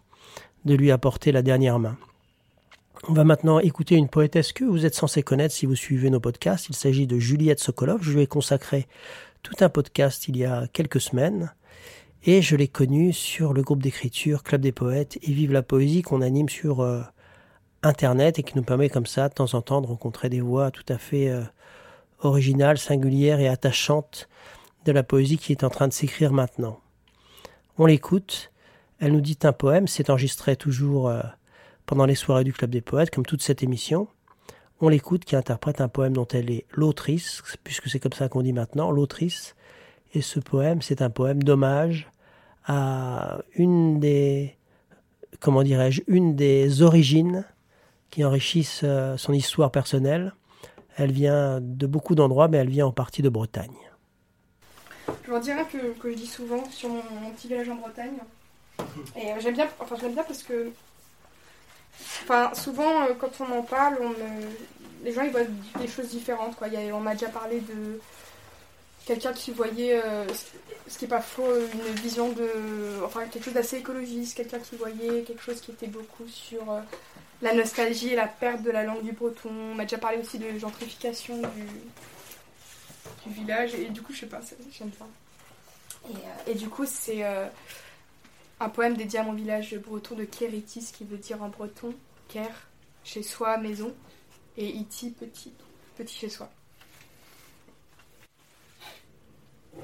de 0.65 0.75
lui 0.75 0.91
apporter 0.91 1.31
la 1.31 1.41
dernière 1.41 1.79
main. 1.79 1.97
On 3.07 3.13
va 3.13 3.23
maintenant 3.23 3.59
écouter 3.59 3.95
une 3.95 4.09
poétesse 4.09 4.51
que 4.51 4.63
vous 4.63 4.85
êtes 4.85 4.95
censé 4.95 5.23
connaître 5.23 5.53
si 5.53 5.65
vous 5.65 5.75
suivez 5.75 6.09
nos 6.09 6.19
podcasts. 6.19 6.69
Il 6.69 6.75
s'agit 6.75 7.07
de 7.07 7.19
Juliette 7.19 7.59
Sokolov. 7.59 8.01
Je 8.01 8.11
lui 8.11 8.21
ai 8.21 8.27
consacré 8.27 8.87
tout 9.43 9.53
un 9.59 9.69
podcast 9.69 10.27
il 10.27 10.37
y 10.37 10.45
a 10.45 10.67
quelques 10.73 11.01
semaines. 11.01 11.53
Et 12.23 12.41
je 12.41 12.55
l'ai 12.55 12.67
connue 12.67 13.13
sur 13.13 13.53
le 13.53 13.61
groupe 13.61 13.83
d'écriture 13.83 14.41
Club 14.41 14.61
des 14.61 14.71
Poètes 14.71 15.19
et 15.21 15.31
Vive 15.31 15.51
la 15.51 15.61
Poésie 15.61 16.01
qu'on 16.01 16.21
anime 16.21 16.49
sur 16.49 16.79
euh, 16.79 17.01
Internet 17.85 18.39
et 18.39 18.43
qui 18.43 18.57
nous 18.57 18.63
permet 18.63 18.89
comme 18.89 19.05
ça 19.05 19.29
de 19.29 19.33
temps 19.33 19.53
en 19.53 19.61
temps 19.61 19.81
de 19.81 19.87
rencontrer 19.87 20.27
des 20.27 20.41
voix 20.41 20.71
tout 20.71 20.85
à 20.89 20.97
fait 20.97 21.29
euh, 21.29 21.43
originales, 22.19 22.77
singulières 22.77 23.39
et 23.39 23.47
attachantes 23.47 24.27
de 24.85 24.91
la 24.91 25.03
poésie 25.03 25.37
qui 25.37 25.51
est 25.51 25.63
en 25.63 25.69
train 25.69 25.87
de 25.87 25.93
s'écrire 25.93 26.33
maintenant. 26.33 26.79
On 27.77 27.85
l'écoute, 27.85 28.51
elle 28.99 29.11
nous 29.11 29.21
dit 29.21 29.37
un 29.43 29.53
poème, 29.53 29.87
c'est 29.87 30.09
enregistré 30.09 30.55
toujours 30.55 31.09
euh, 31.09 31.21
pendant 31.85 32.05
les 32.05 32.15
soirées 32.15 32.43
du 32.43 32.53
Club 32.53 32.71
des 32.71 32.81
Poètes, 32.81 33.11
comme 33.11 33.25
toute 33.25 33.41
cette 33.41 33.61
émission. 33.61 34.07
On 34.81 34.89
l'écoute 34.89 35.23
qui 35.23 35.35
interprète 35.35 35.79
un 35.79 35.87
poème 35.87 36.13
dont 36.13 36.27
elle 36.27 36.49
est 36.49 36.65
l'autrice, 36.71 37.43
puisque 37.63 37.87
c'est 37.87 37.99
comme 37.99 38.13
ça 38.13 38.29
qu'on 38.29 38.41
dit 38.41 38.53
maintenant, 38.53 38.91
l'autrice. 38.91 39.55
Et 40.13 40.21
ce 40.21 40.39
poème, 40.39 40.81
c'est 40.81 41.01
un 41.01 41.09
poème 41.09 41.43
d'hommage 41.43 42.09
à 42.65 43.39
une 43.53 43.99
des, 43.99 44.55
comment 45.39 45.61
dirais-je, 45.61 46.01
une 46.07 46.35
des 46.35 46.81
origines 46.81 47.45
qui 48.15 48.23
enrichissent 48.23 48.81
euh, 48.85 49.17
son 49.17 49.33
histoire 49.33 49.71
personnelle. 49.71 50.33
Elle 50.95 51.11
vient 51.11 51.59
de 51.59 51.85
beaucoup 51.85 52.15
d'endroits, 52.15 52.47
mais 52.47 52.55
elle 52.55 52.69
vient 52.69 52.85
en 52.85 52.93
partie 52.93 53.21
de 53.21 53.27
Bretagne. 53.27 53.75
Je 55.25 55.31
vous 55.31 55.39
dirais 55.39 55.65
que, 55.69 55.91
que 55.99 56.11
je 56.11 56.15
dis 56.15 56.25
souvent 56.25 56.63
sur 56.71 56.87
mon, 56.87 57.01
petit 57.35 57.49
village 57.49 57.67
en 57.67 57.75
Bretagne. 57.75 58.15
Et 59.17 59.33
euh, 59.33 59.35
j'aime 59.41 59.55
bien, 59.55 59.67
enfin 59.79 59.97
j'aime 59.99 60.13
bien 60.13 60.23
parce 60.23 60.43
que, 60.43 60.71
enfin 62.23 62.51
souvent 62.53 63.03
euh, 63.03 63.13
quand 63.19 63.31
on 63.41 63.51
en 63.51 63.63
parle, 63.63 63.97
on 64.01 64.13
les 65.03 65.11
gens 65.11 65.23
ils 65.23 65.31
voient 65.31 65.41
des 65.81 65.87
choses 65.89 66.07
différentes. 66.07 66.55
Quoi. 66.55 66.69
on 66.93 67.01
m'a 67.01 67.15
déjà 67.15 67.27
parlé 67.27 67.59
de 67.59 67.99
quelqu'un 69.05 69.33
qui 69.33 69.51
voyait, 69.51 70.01
ce 70.87 70.97
qui 70.97 71.05
n'est 71.05 71.09
pas 71.09 71.21
faux, 71.21 71.47
une 71.73 71.95
vision 71.95 72.31
de. 72.31 72.49
Enfin, 73.03 73.25
quelque 73.25 73.45
chose 73.45 73.53
d'assez 73.53 73.77
écologiste, 73.77 74.37
quelqu'un 74.37 74.59
qui 74.59 74.75
voyait 74.75 75.23
quelque 75.23 75.41
chose 75.41 75.59
qui 75.61 75.71
était 75.71 75.87
beaucoup 75.87 76.27
sur 76.27 76.71
euh, 76.71 76.81
la 77.41 77.53
nostalgie 77.53 78.09
et 78.09 78.15
la 78.15 78.27
perte 78.27 78.61
de 78.61 78.71
la 78.71 78.83
langue 78.83 79.03
du 79.03 79.11
breton. 79.11 79.49
On 79.49 79.75
m'a 79.75 79.83
déjà 79.83 79.97
parlé 79.97 80.17
aussi 80.17 80.37
de 80.37 80.57
gentrification 80.59 81.41
du, 83.25 83.33
village, 83.33 83.73
et 83.73 83.89
du 83.89 84.01
coup, 84.03 84.13
je 84.13 84.21
sais 84.21 84.25
pas, 84.27 84.41
j'aime 84.71 84.91
pas. 84.91 85.07
Et, 86.09 86.13
euh, 86.13 86.51
et, 86.51 86.53
du 86.53 86.69
coup, 86.69 86.85
c'est 86.85 87.23
un 88.59 88.69
poème 88.69 88.95
dédié 88.95 89.19
à 89.19 89.23
mon 89.23 89.33
village 89.33 89.75
breton 89.77 90.15
de 90.15 90.25
Kéritis, 90.25 90.91
qui 90.93 91.03
veut 91.03 91.17
dire 91.17 91.41
en 91.41 91.49
breton 91.49 91.95
Ker, 92.27 92.67
chez 93.03 93.23
soi, 93.23 93.57
maison, 93.57 93.93
et 94.57 94.67
Iti, 94.67 95.09
petit, 95.09 95.53
petit 95.97 96.15
chez 96.15 96.29
soi. 96.29 96.49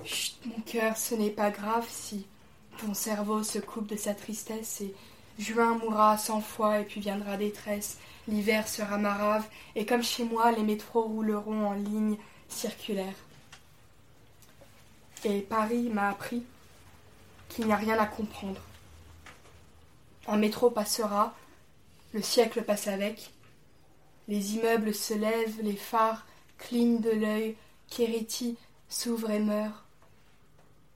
Chut, 0.03 0.38
mon 0.45 0.62
cœur, 0.62 0.98
ce 0.98 1.15
n'est 1.15 1.29
pas 1.29 1.51
grave 1.51 1.88
si 1.89 2.25
ton 2.79 2.93
cerveau 2.93 3.43
se 3.43 3.60
coupe 3.60 3.88
de 3.88 3.95
sa 3.95 4.13
tristesse 4.13 4.81
et 4.81 4.93
juin 5.38 5.77
mourra 5.77 6.17
cent 6.17 6.41
fois 6.41 6.79
et 6.79 6.86
puis 6.86 7.01
viendra 7.01 7.38
détresse. 7.38 7.98
L'hiver 8.27 8.67
sera 8.67 8.98
marave 8.98 9.48
et 9.75 9.86
comme 9.86 10.03
chez 10.03 10.24
moi, 10.24 10.51
les 10.51 10.63
métros 10.63 11.03
rouleront 11.03 11.67
en 11.67 11.74
ligne 11.74 12.17
circulaire. 12.48 13.15
Et 15.24 15.41
Paris 15.41 15.89
m'a 15.89 16.10
appris 16.10 16.43
qu'il 17.50 17.67
n'y 17.67 17.74
a 17.74 17.77
rien 17.77 18.00
à 18.00 18.07
comprendre. 18.07 18.62
Un 20.27 20.38
métro 20.38 20.69
passera, 20.69 21.36
le 22.13 22.21
siècle 22.21 22.63
passe 22.63 22.88
avec, 22.88 23.31
les 24.27 24.55
immeubles 24.55 24.93
se 24.93 25.13
lèvent, 25.13 25.62
les 25.62 25.75
phares 25.75 26.25
clignent 26.57 27.01
de 27.01 27.12
l'œil, 27.12 27.55
Kériti 27.89 28.57
s'ouvre 28.91 29.31
et 29.31 29.39
meurt. 29.39 29.83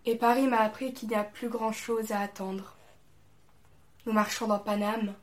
Et 0.06 0.16
Paris 0.16 0.48
m'a 0.48 0.60
appris 0.60 0.94
qu'il 0.94 1.10
n'y 1.10 1.16
a 1.16 1.24
plus 1.24 1.50
grand-chose 1.50 2.12
à 2.12 2.20
attendre. 2.20 2.76
Nous 4.06 4.12
marchons 4.12 4.48
dans 4.48 4.60
Paname. 4.60 5.16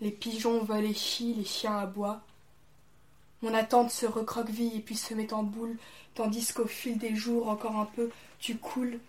Les 0.00 0.10
pigeons 0.10 0.62
volent 0.62 0.88
et 0.88 0.94
chient, 0.94 1.34
les 1.34 1.44
chiens 1.44 1.78
aboient. 1.78 2.20
Mon 3.42 3.54
attente 3.54 3.90
se 3.90 4.06
recroqueville 4.06 4.76
et 4.76 4.80
puis 4.80 4.94
se 4.94 5.14
met 5.14 5.32
en 5.32 5.42
boule, 5.42 5.78
tandis 6.14 6.52
qu'au 6.52 6.66
fil 6.66 6.98
des 6.98 7.16
jours, 7.16 7.48
encore 7.48 7.76
un 7.76 7.86
peu, 7.86 8.10
tu 8.38 8.58
coules, 8.58 9.00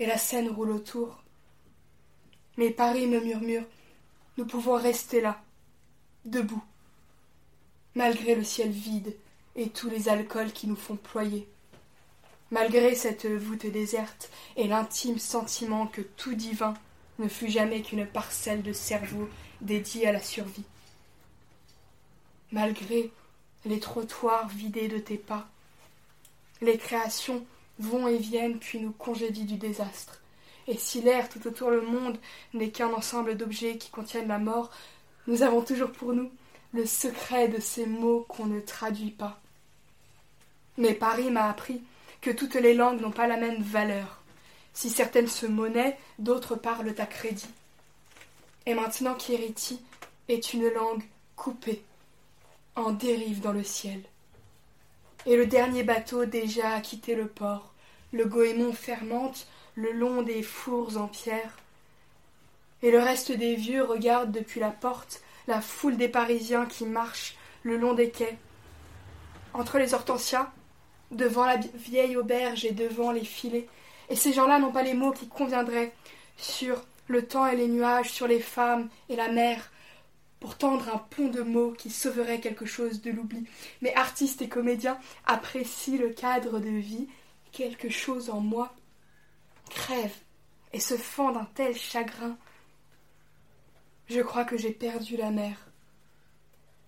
et 0.00 0.06
la 0.06 0.18
scène 0.18 0.48
roule 0.48 0.72
autour. 0.72 1.22
Mais 2.56 2.70
Paris 2.70 3.06
me 3.06 3.20
murmure 3.20 3.64
Nous 4.36 4.44
pouvons 4.44 4.74
rester 4.74 5.20
là, 5.20 5.40
debout, 6.24 6.64
malgré 7.94 8.34
le 8.34 8.44
ciel 8.44 8.70
vide 8.70 9.16
et 9.54 9.70
tous 9.70 9.88
les 9.88 10.08
alcools 10.08 10.52
qui 10.52 10.66
nous 10.66 10.76
font 10.76 10.96
ployer 10.96 11.48
malgré 12.52 12.94
cette 12.94 13.26
voûte 13.26 13.66
déserte 13.66 14.30
et 14.56 14.68
l'intime 14.68 15.18
sentiment 15.18 15.86
que 15.86 16.02
tout 16.02 16.34
divin 16.34 16.74
ne 17.18 17.26
fut 17.26 17.48
jamais 17.48 17.80
qu'une 17.80 18.06
parcelle 18.06 18.62
de 18.62 18.74
cerveau 18.74 19.28
dédiée 19.62 20.06
à 20.06 20.12
la 20.12 20.20
survie. 20.20 20.64
Malgré 22.52 23.10
les 23.64 23.80
trottoirs 23.80 24.48
vidés 24.48 24.88
de 24.88 24.98
tes 24.98 25.16
pas, 25.16 25.48
les 26.60 26.76
créations 26.76 27.44
vont 27.78 28.06
et 28.06 28.18
viennent 28.18 28.58
puis 28.58 28.80
nous 28.80 28.92
congédient 28.92 29.46
du 29.46 29.56
désastre. 29.56 30.20
Et 30.68 30.76
si 30.76 31.00
l'air 31.00 31.30
tout 31.30 31.44
autour 31.48 31.70
le 31.70 31.80
monde 31.80 32.18
n'est 32.52 32.70
qu'un 32.70 32.92
ensemble 32.92 33.36
d'objets 33.36 33.78
qui 33.78 33.90
contiennent 33.90 34.28
la 34.28 34.38
mort, 34.38 34.70
nous 35.26 35.42
avons 35.42 35.62
toujours 35.62 35.90
pour 35.90 36.12
nous 36.12 36.30
le 36.74 36.84
secret 36.84 37.48
de 37.48 37.60
ces 37.60 37.86
mots 37.86 38.26
qu'on 38.28 38.46
ne 38.46 38.60
traduit 38.60 39.10
pas. 39.10 39.40
Mais 40.76 40.92
Paris 40.92 41.30
m'a 41.30 41.48
appris 41.48 41.82
que 42.22 42.30
toutes 42.30 42.54
les 42.54 42.72
langues 42.72 43.00
n'ont 43.00 43.10
pas 43.10 43.26
la 43.26 43.36
même 43.36 43.62
valeur. 43.62 44.22
Si 44.72 44.88
certaines 44.88 45.28
se 45.28 45.44
monnaient, 45.44 45.98
d'autres 46.18 46.54
parlent 46.54 46.94
à 46.96 47.04
crédit. 47.04 47.50
Et 48.64 48.72
maintenant 48.72 49.14
Kiriti 49.14 49.82
est 50.28 50.54
une 50.54 50.68
langue 50.68 51.02
coupée, 51.36 51.82
en 52.76 52.92
dérive 52.92 53.40
dans 53.40 53.52
le 53.52 53.64
ciel. 53.64 54.00
Et 55.26 55.36
le 55.36 55.46
dernier 55.46 55.82
bateau 55.82 56.24
déjà 56.24 56.70
a 56.70 56.80
quitté 56.80 57.14
le 57.14 57.26
port, 57.26 57.74
le 58.12 58.24
goémon 58.24 58.72
fermente 58.72 59.46
le 59.74 59.92
long 59.92 60.22
des 60.22 60.42
fours 60.42 60.96
en 60.96 61.08
pierre. 61.08 61.58
Et 62.82 62.90
le 62.90 62.98
reste 62.98 63.32
des 63.32 63.56
vieux 63.56 63.84
regarde 63.84 64.32
depuis 64.32 64.60
la 64.60 64.70
porte 64.70 65.20
la 65.46 65.60
foule 65.60 65.96
des 65.96 66.08
Parisiens 66.08 66.66
qui 66.66 66.86
marchent 66.86 67.36
le 67.62 67.76
long 67.76 67.94
des 67.94 68.10
quais. 68.10 68.38
entre 69.54 69.78
les 69.78 69.92
hortensias, 69.92 70.50
devant 71.12 71.46
la 71.46 71.56
vieille 71.56 72.16
auberge 72.16 72.64
et 72.64 72.72
devant 72.72 73.12
les 73.12 73.24
filets. 73.24 73.68
Et 74.08 74.16
ces 74.16 74.32
gens-là 74.32 74.58
n'ont 74.58 74.72
pas 74.72 74.82
les 74.82 74.94
mots 74.94 75.12
qui 75.12 75.28
conviendraient 75.28 75.92
sur 76.36 76.82
le 77.08 77.26
temps 77.26 77.46
et 77.46 77.56
les 77.56 77.68
nuages, 77.68 78.10
sur 78.10 78.26
les 78.26 78.40
femmes 78.40 78.88
et 79.08 79.16
la 79.16 79.30
mer, 79.30 79.70
pour 80.40 80.56
tendre 80.56 80.88
un 80.92 80.98
pont 80.98 81.28
de 81.28 81.42
mots 81.42 81.72
qui 81.72 81.90
sauverait 81.90 82.40
quelque 82.40 82.66
chose 82.66 83.00
de 83.00 83.10
l'oubli. 83.10 83.46
Mais 83.80 83.94
artistes 83.94 84.42
et 84.42 84.48
comédiens 84.48 84.98
apprécient 85.26 85.98
le 85.98 86.10
cadre 86.10 86.58
de 86.58 86.68
vie, 86.68 87.08
quelque 87.52 87.88
chose 87.88 88.30
en 88.30 88.40
moi 88.40 88.74
crève 89.70 90.14
et 90.72 90.80
se 90.80 90.96
fend 90.96 91.32
d'un 91.32 91.48
tel 91.54 91.76
chagrin. 91.76 92.36
Je 94.08 94.20
crois 94.20 94.44
que 94.44 94.56
j'ai 94.56 94.72
perdu 94.72 95.16
la 95.16 95.30
mer, 95.30 95.56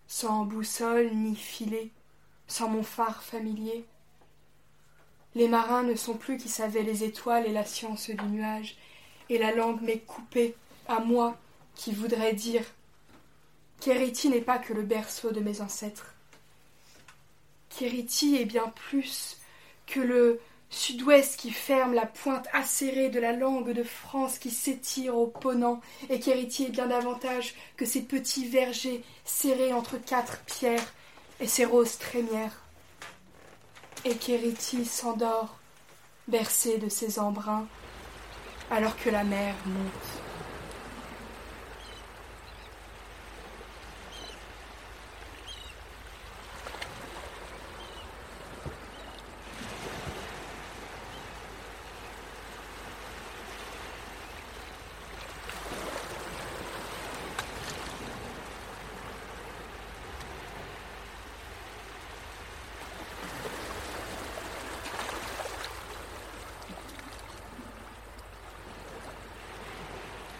sans 0.06 0.44
boussole 0.44 1.10
ni 1.14 1.36
filet, 1.36 1.90
sans 2.46 2.68
mon 2.68 2.82
phare 2.82 3.22
familier. 3.22 3.86
Les 5.34 5.48
marins 5.48 5.82
ne 5.82 5.96
sont 5.96 6.14
plus 6.14 6.36
qui 6.36 6.48
savaient 6.48 6.82
les 6.82 7.02
étoiles 7.02 7.46
et 7.46 7.52
la 7.52 7.64
science 7.64 8.08
du 8.08 8.24
nuage, 8.26 8.76
et 9.28 9.38
la 9.38 9.52
langue 9.52 9.80
m'est 9.82 9.98
coupée 9.98 10.54
à 10.86 11.00
moi 11.00 11.36
qui 11.74 11.92
voudrais 11.92 12.34
dire 12.34 12.64
qu'Hériti 13.80 14.28
n'est 14.28 14.40
pas 14.40 14.58
que 14.58 14.72
le 14.72 14.82
berceau 14.82 15.32
de 15.32 15.40
mes 15.40 15.60
ancêtres. 15.60 16.14
Qu'Hériti 17.68 18.36
est 18.36 18.44
bien 18.44 18.72
plus 18.88 19.38
que 19.86 20.00
le 20.00 20.40
sud-ouest 20.70 21.38
qui 21.38 21.50
ferme 21.50 21.94
la 21.94 22.06
pointe 22.06 22.46
acérée 22.52 23.08
de 23.08 23.20
la 23.20 23.32
langue 23.32 23.72
de 23.72 23.82
France 23.82 24.38
qui 24.38 24.50
s'étire 24.50 25.16
au 25.16 25.26
ponant, 25.26 25.80
et 26.10 26.20
qu'Héritier 26.20 26.66
est 26.68 26.70
bien 26.70 26.86
davantage 26.86 27.54
que 27.76 27.84
ces 27.84 28.02
petits 28.02 28.46
vergers 28.46 29.02
serrés 29.24 29.72
entre 29.72 29.98
quatre 29.98 30.38
pierres 30.44 30.94
et 31.40 31.48
ces 31.48 31.64
roses 31.64 31.98
trémières. 31.98 32.63
Et 34.04 34.16
qu'Héritier 34.16 34.84
s'endort, 34.84 35.56
bercé 36.28 36.78
de 36.78 36.88
ses 36.88 37.18
embruns, 37.18 37.66
alors 38.70 38.96
que 38.96 39.10
la 39.10 39.24
mer 39.24 39.54
monte. 39.66 40.23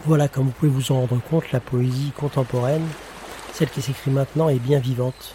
Voilà, 0.07 0.29
comme 0.29 0.45
vous 0.45 0.53
pouvez 0.53 0.71
vous 0.71 0.93
en 0.93 1.01
rendre 1.01 1.19
compte, 1.31 1.51
la 1.51 1.61
poésie 1.61 2.13
contemporaine, 2.15 2.87
celle 3.55 3.71
qui 3.71 3.81
s'écrit 3.81 4.11
maintenant, 4.11 4.51
est 4.51 4.59
bien 4.59 4.79
vivante. 4.79 5.35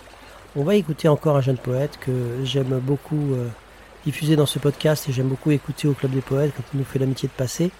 On 0.55 0.63
va 0.63 0.75
écouter 0.75 1.07
encore 1.07 1.37
un 1.37 1.41
jeune 1.41 1.57
poète 1.57 1.97
que 1.99 2.11
j'aime 2.43 2.77
beaucoup 2.77 3.33
euh, 3.33 3.47
diffuser 4.05 4.35
dans 4.35 4.45
ce 4.45 4.59
podcast 4.59 5.09
et 5.09 5.11
j'aime 5.11 5.27
beaucoup 5.27 5.49
écouter 5.49 5.87
au 5.87 5.93
Club 5.93 6.11
des 6.11 6.21
Poètes 6.21 6.53
quand 6.55 6.61
il 6.71 6.77
nous 6.77 6.85
fait 6.85 6.99
l'amitié 6.99 7.27
de 7.27 7.33
passer. 7.33 7.71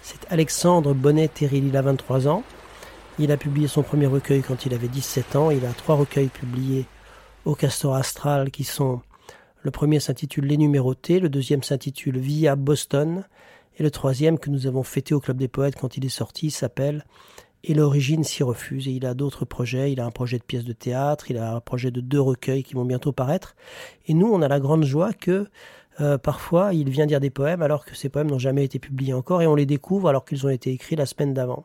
C'est 0.00 0.20
Alexandre 0.30 0.94
Bonnet-Terril, 0.94 1.66
il 1.66 1.76
a 1.76 1.82
23 1.82 2.28
ans. 2.28 2.42
Il 3.18 3.30
a 3.30 3.36
publié 3.36 3.68
son 3.68 3.82
premier 3.82 4.06
recueil 4.06 4.40
quand 4.40 4.64
il 4.64 4.72
avait 4.72 4.88
17 4.88 5.36
ans. 5.36 5.50
Il 5.50 5.66
a 5.66 5.72
trois 5.72 5.96
recueils 5.96 6.28
publiés 6.28 6.86
au 7.44 7.54
Castor 7.54 7.94
Astral 7.94 8.50
qui 8.50 8.64
sont 8.64 9.02
le 9.62 9.70
premier 9.70 10.00
s'intitule 10.00 10.46
Les 10.46 10.56
Numérotés, 10.56 11.20
le 11.20 11.28
deuxième 11.28 11.62
s'intitule 11.62 12.16
Via 12.16 12.56
Boston 12.56 13.24
et 13.78 13.82
le 13.82 13.90
troisième 13.90 14.38
que 14.38 14.50
nous 14.50 14.66
avons 14.66 14.82
fêté 14.82 15.14
au 15.14 15.20
Club 15.20 15.36
des 15.36 15.48
Poètes 15.48 15.76
quand 15.76 15.96
il 15.96 16.04
est 16.04 16.08
sorti 16.08 16.50
s'appelle 16.50 17.04
Et 17.62 17.74
l'origine 17.74 18.24
s'y 18.24 18.42
refuse. 18.42 18.88
Et 18.88 18.90
il 18.90 19.06
a 19.06 19.14
d'autres 19.14 19.44
projets. 19.44 19.92
Il 19.92 20.00
a 20.00 20.04
un 20.04 20.10
projet 20.10 20.38
de 20.38 20.42
pièce 20.42 20.64
de 20.64 20.72
théâtre. 20.72 21.30
Il 21.30 21.38
a 21.38 21.54
un 21.54 21.60
projet 21.60 21.92
de 21.92 22.00
deux 22.00 22.20
recueils 22.20 22.64
qui 22.64 22.74
vont 22.74 22.84
bientôt 22.84 23.12
paraître. 23.12 23.54
Et 24.06 24.14
nous, 24.14 24.26
on 24.26 24.42
a 24.42 24.48
la 24.48 24.58
grande 24.58 24.84
joie 24.84 25.12
que 25.12 25.46
euh, 26.00 26.18
parfois 26.18 26.74
il 26.74 26.90
vient 26.90 27.06
dire 27.06 27.18
des 27.18 27.30
poèmes 27.30 27.60
alors 27.60 27.84
que 27.84 27.96
ces 27.96 28.08
poèmes 28.08 28.30
n'ont 28.30 28.38
jamais 28.38 28.64
été 28.64 28.78
publiés 28.78 29.14
encore 29.14 29.42
et 29.42 29.48
on 29.48 29.56
les 29.56 29.66
découvre 29.66 30.08
alors 30.08 30.24
qu'ils 30.24 30.46
ont 30.46 30.48
été 30.48 30.70
écrits 30.70 30.94
la 30.94 31.06
semaine 31.06 31.34
d'avant. 31.34 31.64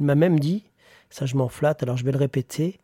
Il 0.00 0.06
m'a 0.06 0.16
même 0.16 0.40
dit, 0.40 0.64
ça 1.08 1.24
je 1.24 1.36
m'en 1.36 1.48
flatte, 1.48 1.84
alors 1.84 1.96
je 1.96 2.04
vais 2.04 2.10
le 2.10 2.18
répéter, 2.18 2.80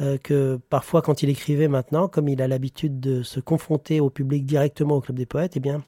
euh, 0.00 0.18
que 0.18 0.58
parfois 0.70 1.02
quand 1.02 1.22
il 1.22 1.28
écrivait 1.28 1.68
maintenant, 1.68 2.08
comme 2.08 2.28
il 2.28 2.42
a 2.42 2.48
l'habitude 2.48 2.98
de 2.98 3.22
se 3.22 3.38
confronter 3.38 4.00
au 4.00 4.10
public 4.10 4.44
directement 4.44 4.96
au 4.96 5.00
Club 5.00 5.16
des 5.16 5.26
Poètes, 5.26 5.52
eh 5.54 5.60
bien, 5.60 5.84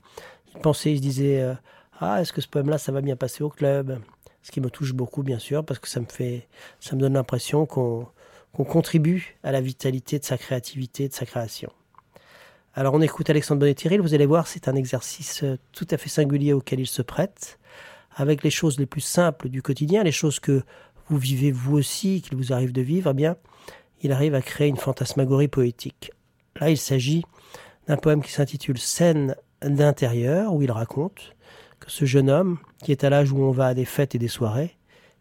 il 0.55 0.61
pensait, 0.61 0.92
il 0.92 0.98
se 0.98 1.03
disait, 1.03 1.40
euh, 1.40 1.55
ah, 2.00 2.20
est-ce 2.20 2.32
que 2.32 2.40
ce 2.40 2.48
poème-là, 2.48 2.78
ça 2.78 2.92
va 2.92 3.00
bien 3.00 3.16
passer 3.16 3.42
au 3.42 3.48
club? 3.48 4.00
Ce 4.42 4.52
qui 4.52 4.61
me 4.61 4.70
touche 4.70 4.92
beaucoup, 4.92 5.22
bien 5.22 5.38
sûr, 5.38 5.64
parce 5.64 5.80
que 5.80 5.88
ça 5.88 6.00
me 6.00 6.06
fait, 6.06 6.46
ça 6.78 6.94
me 6.94 7.00
donne 7.00 7.14
l'impression 7.14 7.66
qu'on 7.66 8.06
contribue 8.52 9.37
à 9.42 9.50
la 9.50 9.61
vitalité 9.61 10.18
de 10.18 10.24
sa 10.24 10.37
créativité, 10.37 11.09
de 11.09 11.14
sa 11.14 11.24
création. 11.24 11.72
Alors, 12.74 12.92
on 12.92 13.00
écoute 13.00 13.30
Alexandre 13.30 13.61
bonnet 13.61 13.98
Vous 13.98 14.12
allez 14.12 14.26
voir, 14.26 14.46
c'est 14.46 14.68
un 14.68 14.74
exercice 14.74 15.42
euh, 15.42 15.56
tout 15.72 15.87
à 15.90 15.96
fait 15.96 16.11
singulier 16.11 16.52
auquel 16.52 16.80
il 16.80 16.87
se 16.87 17.00
prête, 17.00 17.59
avec 18.14 18.42
les 18.42 18.50
choses 18.50 18.78
les 18.78 18.85
plus 18.85 19.00
simples 19.00 19.48
du 19.48 19.62
quotidien, 19.62 20.02
les 20.02 20.12
choses 20.12 20.38
que 20.38 20.62
vous 21.09 21.16
vivez 21.16 21.50
vous 21.50 21.78
aussi, 21.78 22.20
qu'il 22.20 22.37
vous 22.37 22.52
arrive 22.52 22.72
de 22.72 22.82
vivre. 22.82 23.11
Eh 23.12 23.14
bien, 23.14 23.37
il 24.02 24.12
arrive 24.12 24.35
à 24.35 24.42
créer 24.42 24.68
une 24.68 24.76
fantasmagorie 24.76 25.48
poétique. 25.48 26.12
Là, 26.61 26.68
il 26.68 26.76
s'agit 26.76 27.24
d'un 27.88 27.96
poème 27.96 28.22
qui 28.22 28.32
s'intitule 28.32 28.78
Scène 28.78 29.37
d'intérieur, 29.62 30.52
où 30.52 30.61
il 30.61 30.70
raconte 30.70 31.36
que 31.80 31.90
ce 31.90 32.04
jeune 32.04 32.30
homme, 32.30 32.58
qui 32.82 32.92
est 32.92 33.04
à 33.04 33.10
l'âge 33.10 33.32
où 33.32 33.42
on 33.42 33.50
va 33.50 33.66
à 33.66 33.74
des 33.74 33.84
fêtes 33.84 34.14
et 34.14 34.18
des 34.18 34.28
soirées, 34.28 34.76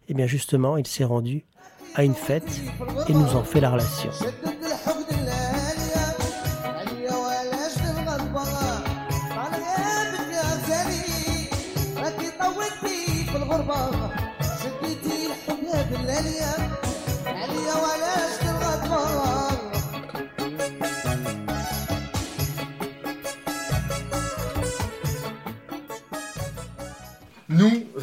eh 0.08 0.14
bien 0.14 0.28
justement, 0.28 0.78
il 0.78 0.88
s'est 0.88 1.04
rendu 1.04 1.46
à 1.96 2.04
une 2.04 2.14
fête 2.14 2.62
et 3.08 3.14
nous 3.14 3.36
en 3.36 3.44
fait 3.44 3.62
la 3.62 3.72
relation. 3.72 4.12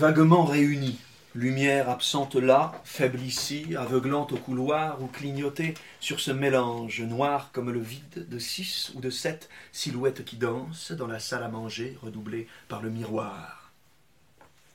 Vaguement 0.02 0.44
réunis, 0.44 0.98
lumière 1.32 1.88
absente 1.88 2.34
là, 2.34 2.72
faible 2.82 3.20
ici, 3.20 3.76
aveuglante 3.76 4.32
au 4.32 4.36
couloir 4.36 5.00
ou 5.00 5.06
clignotée 5.06 5.74
sur 6.00 6.18
ce 6.18 6.32
mélange 6.32 7.02
noir 7.02 7.50
comme 7.52 7.70
le 7.70 7.78
vide 7.78 8.26
de 8.28 8.38
six 8.40 8.90
ou 8.96 9.00
de 9.00 9.10
sept 9.10 9.48
silhouettes 9.70 10.24
qui 10.24 10.38
dansent 10.38 10.90
dans 10.90 11.06
la 11.06 11.20
salle 11.20 11.44
à 11.44 11.48
manger 11.48 11.96
redoublée 12.02 12.48
par 12.66 12.82
le 12.82 12.90
miroir. 12.90 13.70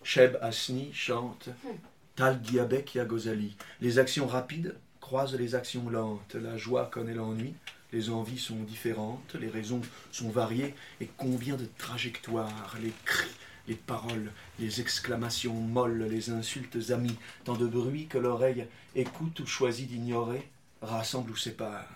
Sheb 0.01 0.37
Asni 0.41 0.93
chante. 0.93 1.49
Tal 2.15 2.39
Giabek 2.41 2.95
Yagozali. 2.95 3.57
Les 3.81 3.99
actions 3.99 4.27
rapides 4.27 4.77
croisent 5.01 5.35
les 5.35 5.55
actions 5.55 5.89
lentes, 5.89 6.35
la 6.35 6.55
joie 6.55 6.85
connaît 6.85 7.13
l'ennui, 7.13 7.53
les 7.91 8.09
envies 8.09 8.39
sont 8.39 8.63
différentes, 8.63 9.35
les 9.37 9.49
raisons 9.49 9.81
sont 10.09 10.29
variées, 10.29 10.73
et 11.01 11.09
combien 11.17 11.57
de 11.57 11.67
trajectoires, 11.77 12.77
les 12.81 12.93
cris, 13.03 13.27
les 13.67 13.75
paroles, 13.75 14.31
les 14.59 14.81
exclamations 14.81 15.53
molles, 15.53 16.07
les 16.09 16.29
insultes 16.29 16.91
amies, 16.91 17.17
tant 17.43 17.55
de 17.55 17.67
bruit 17.67 18.07
que 18.07 18.17
l'oreille 18.17 18.65
écoute 18.95 19.39
ou 19.41 19.45
choisit 19.45 19.87
d'ignorer, 19.87 20.47
rassemble 20.81 21.31
ou 21.31 21.35
sépare. 21.35 21.87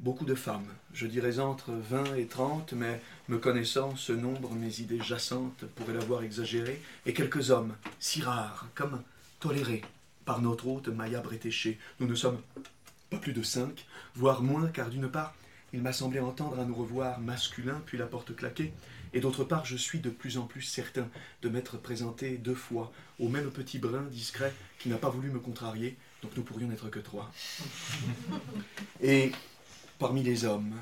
Beaucoup 0.00 0.24
de 0.24 0.34
femmes, 0.34 0.66
je 0.92 1.06
dirais 1.06 1.38
entre 1.38 1.70
vingt 1.70 2.16
et 2.16 2.26
trente, 2.26 2.72
mais 2.72 3.00
me 3.28 3.38
connaissant, 3.38 3.94
ce 3.94 4.12
nombre, 4.12 4.52
mes 4.54 4.80
idées 4.80 5.00
jacentes 5.00 5.64
pourraient 5.76 5.94
l'avoir 5.94 6.24
exagéré, 6.24 6.82
et 7.06 7.12
quelques 7.12 7.52
hommes, 7.52 7.76
si 8.00 8.20
rares, 8.20 8.66
comme 8.74 9.00
tolérés 9.38 9.82
par 10.24 10.40
notre 10.40 10.66
hôte 10.66 10.88
Maya 10.88 11.20
Bretéché. 11.20 11.78
Nous 12.00 12.08
ne 12.08 12.16
sommes 12.16 12.40
pas 13.10 13.18
plus 13.18 13.32
de 13.32 13.44
cinq, 13.44 13.86
voire 14.16 14.42
moins, 14.42 14.66
car 14.68 14.88
d'une 14.88 15.08
part, 15.08 15.34
il 15.72 15.82
m'a 15.82 15.92
semblé 15.92 16.18
entendre 16.18 16.58
un 16.58 16.64
nous 16.64 16.74
revoir 16.74 17.20
masculin, 17.20 17.80
puis 17.86 17.96
la 17.96 18.06
porte 18.06 18.34
claquée, 18.34 18.72
et 19.14 19.20
d'autre 19.20 19.44
part, 19.44 19.64
je 19.64 19.76
suis 19.76 20.00
de 20.00 20.10
plus 20.10 20.38
en 20.38 20.42
plus 20.42 20.62
certain 20.62 21.08
de 21.42 21.48
m'être 21.48 21.76
présenté 21.76 22.38
deux 22.38 22.54
fois 22.54 22.92
au 23.18 23.28
même 23.28 23.50
petit 23.50 23.78
brin 23.78 24.02
discret 24.02 24.52
qui 24.78 24.88
n'a 24.88 24.96
pas 24.96 25.10
voulu 25.10 25.30
me 25.30 25.38
contrarier, 25.38 25.96
donc 26.22 26.32
nous 26.36 26.42
pourrions 26.42 26.68
n'être 26.68 26.88
que 26.88 27.00
trois. 27.00 27.30
Et 29.02 29.32
parmi 29.98 30.22
les 30.22 30.44
hommes, 30.44 30.74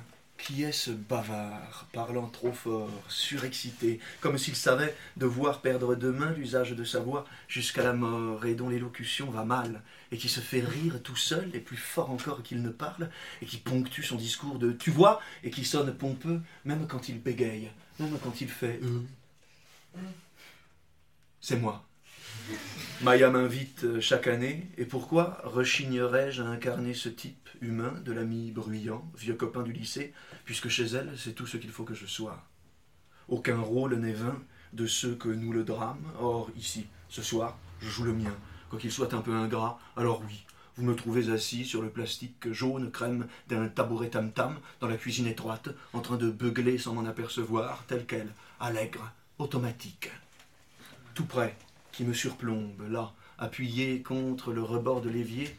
Qui 0.42 0.62
est 0.62 0.72
ce 0.72 0.90
bavard, 0.90 1.86
parlant 1.92 2.28
trop 2.28 2.52
fort, 2.52 2.88
surexcité, 3.08 4.00
comme 4.20 4.38
s'il 4.38 4.56
savait 4.56 4.96
devoir 5.18 5.60
perdre 5.60 5.94
demain 5.94 6.32
l'usage 6.32 6.72
de 6.72 6.82
sa 6.82 7.00
voix 7.00 7.26
jusqu'à 7.46 7.82
la 7.82 7.92
mort, 7.92 8.46
et 8.46 8.54
dont 8.54 8.70
l'élocution 8.70 9.30
va 9.30 9.44
mal, 9.44 9.82
et 10.10 10.16
qui 10.16 10.30
se 10.30 10.40
fait 10.40 10.64
rire 10.64 11.02
tout 11.02 11.16
seul, 11.16 11.50
et 11.54 11.60
plus 11.60 11.76
fort 11.76 12.10
encore 12.10 12.42
qu'il 12.42 12.62
ne 12.62 12.70
parle, 12.70 13.10
et 13.42 13.46
qui 13.46 13.58
ponctue 13.58 14.02
son 14.02 14.16
discours 14.16 14.58
de 14.58 14.72
tu 14.72 14.90
vois, 14.90 15.20
et 15.44 15.50
qui 15.50 15.64
sonne 15.64 15.94
pompeux, 15.94 16.40
même 16.64 16.86
quand 16.86 17.10
il 17.10 17.20
bégaye, 17.20 17.70
même 18.00 18.18
quand 18.22 18.40
il 18.40 18.48
fait 18.48 18.80
euh. 18.82 19.00
C'est 21.40 21.56
moi. 21.56 21.84
Maya 23.02 23.30
m'invite 23.30 23.84
euh, 23.84 24.00
chaque 24.00 24.26
année, 24.26 24.68
et 24.76 24.84
pourquoi 24.84 25.40
rechignerais-je 25.44 26.42
à 26.42 26.46
incarner 26.46 26.92
ce 26.94 27.08
type 27.08 27.48
humain 27.60 27.94
de 28.04 28.12
l'ami 28.12 28.50
bruyant, 28.50 29.10
vieux 29.16 29.34
copain 29.34 29.62
du 29.62 29.72
lycée, 29.72 30.12
puisque 30.44 30.68
chez 30.68 30.84
elle, 30.84 31.12
c'est 31.16 31.32
tout 31.32 31.46
ce 31.46 31.56
qu'il 31.56 31.70
faut 31.70 31.84
que 31.84 31.94
je 31.94 32.06
sois. 32.06 32.44
Aucun 33.28 33.58
rôle 33.58 33.94
n'est 33.96 34.12
vain 34.12 34.38
de 34.72 34.86
ceux 34.86 35.14
que 35.14 35.28
nous 35.28 35.52
le 35.52 35.64
drame, 35.64 36.04
or 36.18 36.50
ici, 36.56 36.86
ce 37.08 37.22
soir, 37.22 37.58
je 37.80 37.88
joue 37.88 38.04
le 38.04 38.12
mien, 38.12 38.34
quoiqu'il 38.68 38.92
soit 38.92 39.14
un 39.14 39.22
peu 39.22 39.32
ingrat, 39.32 39.78
alors 39.96 40.22
oui, 40.26 40.44
vous 40.80 40.86
me 40.86 40.96
trouvez 40.96 41.30
assis 41.30 41.66
sur 41.66 41.82
le 41.82 41.90
plastique 41.90 42.50
jaune 42.52 42.90
crème 42.90 43.26
d'un 43.48 43.68
tabouret 43.68 44.08
tam-tam 44.08 44.56
dans 44.80 44.88
la 44.88 44.96
cuisine 44.96 45.26
étroite, 45.26 45.68
en 45.92 46.00
train 46.00 46.16
de 46.16 46.30
beugler 46.30 46.78
sans 46.78 46.94
m'en 46.94 47.04
apercevoir, 47.04 47.84
tel 47.86 48.06
quel, 48.06 48.28
allègre, 48.60 49.12
automatique. 49.38 50.10
Tout 51.12 51.26
près, 51.26 51.54
qui 51.92 52.04
me 52.04 52.14
surplombe, 52.14 52.82
là, 52.88 53.12
appuyé 53.38 54.00
contre 54.00 54.54
le 54.54 54.62
rebord 54.62 55.02
de 55.02 55.10
l'évier, 55.10 55.54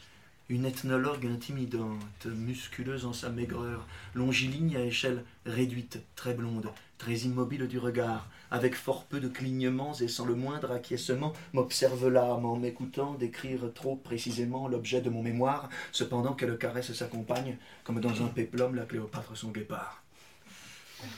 une 0.52 0.66
ethnologue 0.66 1.26
intimidante, 1.28 2.26
musculeuse 2.26 3.06
en 3.06 3.14
sa 3.14 3.30
maigreur, 3.30 3.88
longiligne 4.14 4.76
à 4.76 4.84
échelle 4.84 5.24
réduite, 5.46 6.00
très 6.18 6.34
blonde, 6.34 6.70
très 6.98 7.20
immobile 7.20 7.70
du 7.70 7.80
regard, 7.80 8.28
avec 8.52 8.76
fort 8.76 9.06
peu 9.06 9.22
de 9.22 9.30
clignements 9.30 9.94
et 9.94 10.10
sans 10.10 10.26
le 10.26 10.36
moindre 10.36 10.72
acquiescement, 10.72 11.32
m'observe 11.54 12.10
l'âme 12.10 12.46
en 12.46 12.58
m'écoutant 12.58 13.14
décrire 13.14 13.72
trop 13.74 13.96
précisément 13.96 14.68
l'objet 14.68 15.00
de 15.00 15.10
mon 15.10 15.24
mémoire, 15.24 15.70
cependant 15.94 16.34
qu'elle 16.34 16.58
caresse 16.58 16.92
sa 16.92 17.06
compagne, 17.06 17.56
comme 17.86 18.02
dans 18.02 18.22
un 18.22 18.28
péplum 18.28 18.76
la 18.76 18.84
Cléopâtre 18.84 19.38
son 19.38 19.52
guépard. 19.52 20.04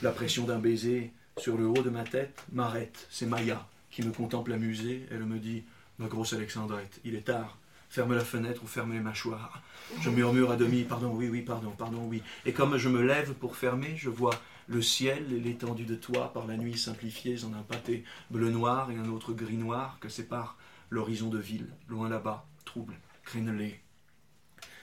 La 0.04 0.12
pression 0.12 0.46
d'un 0.46 0.60
baiser 0.60 1.12
sur 1.38 1.58
le 1.58 1.66
haut 1.66 1.82
de 1.82 1.90
ma 1.90 2.04
tête 2.04 2.44
m'arrête, 2.52 3.08
c'est 3.10 3.26
Maya, 3.26 3.68
qui 3.90 4.04
me 4.04 4.12
contemple 4.12 4.54
amusée. 4.54 5.08
Elle 5.10 5.26
me 5.26 5.40
dit 5.40 5.64
Ma 5.98 6.06
grosse 6.08 6.34
Alexandrette, 6.34 7.00
il 7.04 7.16
est 7.16 7.26
tard. 7.26 7.58
Ferme 7.94 8.16
la 8.16 8.26
fenêtre 8.26 8.64
ou 8.64 8.66
ferme 8.66 8.94
les 8.94 9.00
mâchoires. 9.00 9.62
Je 10.02 10.10
murmure 10.10 10.50
à 10.50 10.56
demi 10.56 10.82
Pardon, 10.82 11.14
oui, 11.14 11.30
oui, 11.30 11.44
pardon, 11.44 11.70
pardon, 11.78 12.04
oui. 12.08 12.24
Et 12.44 12.52
comme 12.52 12.76
je 12.76 12.90
me 12.90 13.04
lève 13.04 13.36
pour 13.36 13.56
fermer, 13.56 13.96
je 13.98 14.10
vois 14.10 14.34
le 14.66 14.82
ciel 14.82 15.32
et 15.32 15.40
l'étendue 15.40 15.86
de 15.86 15.94
toit 15.94 16.34
par 16.34 16.48
la 16.48 16.58
nuit 16.58 16.76
simplifiés 16.76 17.46
en 17.46 17.54
un 17.54 17.62
pâté 17.62 18.04
bleu-noir 18.32 18.90
et 18.90 18.98
un 18.98 19.10
autre 19.10 19.32
gris-noir 19.32 20.00
que 20.02 20.10
sépare 20.10 20.58
l'horizon 20.90 21.30
de 21.30 21.38
ville, 21.38 21.68
loin 21.88 22.10
là-bas, 22.10 22.48
trouble, 22.66 22.96
crénelé. 23.22 23.80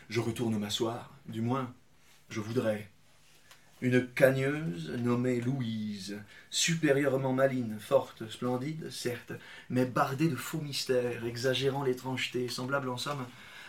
Je 0.09 0.21
retourne 0.21 0.57
m'asseoir, 0.57 1.13
du 1.27 1.41
moins, 1.41 1.75
je 2.29 2.39
voudrais 2.39 2.93
une 3.83 4.07
cagneuse 4.07 4.91
nommée 4.99 5.41
Louise, 5.41 6.19
supérieurement 6.51 7.33
maline, 7.33 7.79
forte, 7.81 8.29
splendide, 8.29 8.91
certes, 8.91 9.33
mais 9.69 9.87
bardée 9.87 10.29
de 10.29 10.37
faux 10.37 10.61
mystères, 10.61 11.25
exagérant 11.25 11.83
l'étrangeté, 11.83 12.49
semblable 12.49 12.91
en 12.91 12.97
somme 12.97 13.25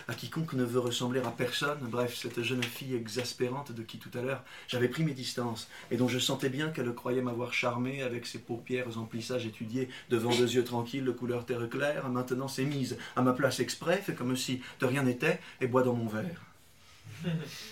à 0.07 0.13
quiconque 0.13 0.53
ne 0.53 0.63
veut 0.63 0.79
ressembler 0.79 1.21
à 1.21 1.31
personne, 1.31 1.79
bref, 1.81 2.15
cette 2.15 2.41
jeune 2.41 2.63
fille 2.63 2.95
exaspérante 2.95 3.71
de 3.71 3.81
qui 3.81 3.97
tout 3.97 4.09
à 4.17 4.21
l'heure 4.21 4.43
j'avais 4.67 4.87
pris 4.87 5.03
mes 5.03 5.13
distances, 5.13 5.69
et 5.89 5.97
dont 5.97 6.07
je 6.07 6.19
sentais 6.19 6.49
bien 6.49 6.69
qu'elle 6.69 6.93
croyait 6.93 7.21
m'avoir 7.21 7.53
charmé 7.53 8.01
avec 8.01 8.25
ses 8.25 8.39
paupières 8.39 8.97
en 8.97 9.05
plissage 9.05 9.45
étudié 9.45 9.89
devant 10.09 10.35
deux 10.35 10.55
yeux 10.55 10.63
tranquilles 10.63 11.05
de 11.05 11.11
couleur 11.11 11.45
terre 11.45 11.69
claire, 11.69 12.09
maintenant 12.09 12.47
s'est 12.47 12.65
mise 12.65 12.97
à 13.15 13.21
ma 13.21 13.33
place 13.33 13.59
exprès, 13.59 13.97
fait 13.97 14.13
comme 14.13 14.35
si 14.35 14.61
de 14.79 14.85
rien 14.85 15.03
n'était, 15.03 15.39
et 15.61 15.67
boit 15.67 15.83
dans 15.83 15.95
mon 15.95 16.07
verre. 16.07 16.41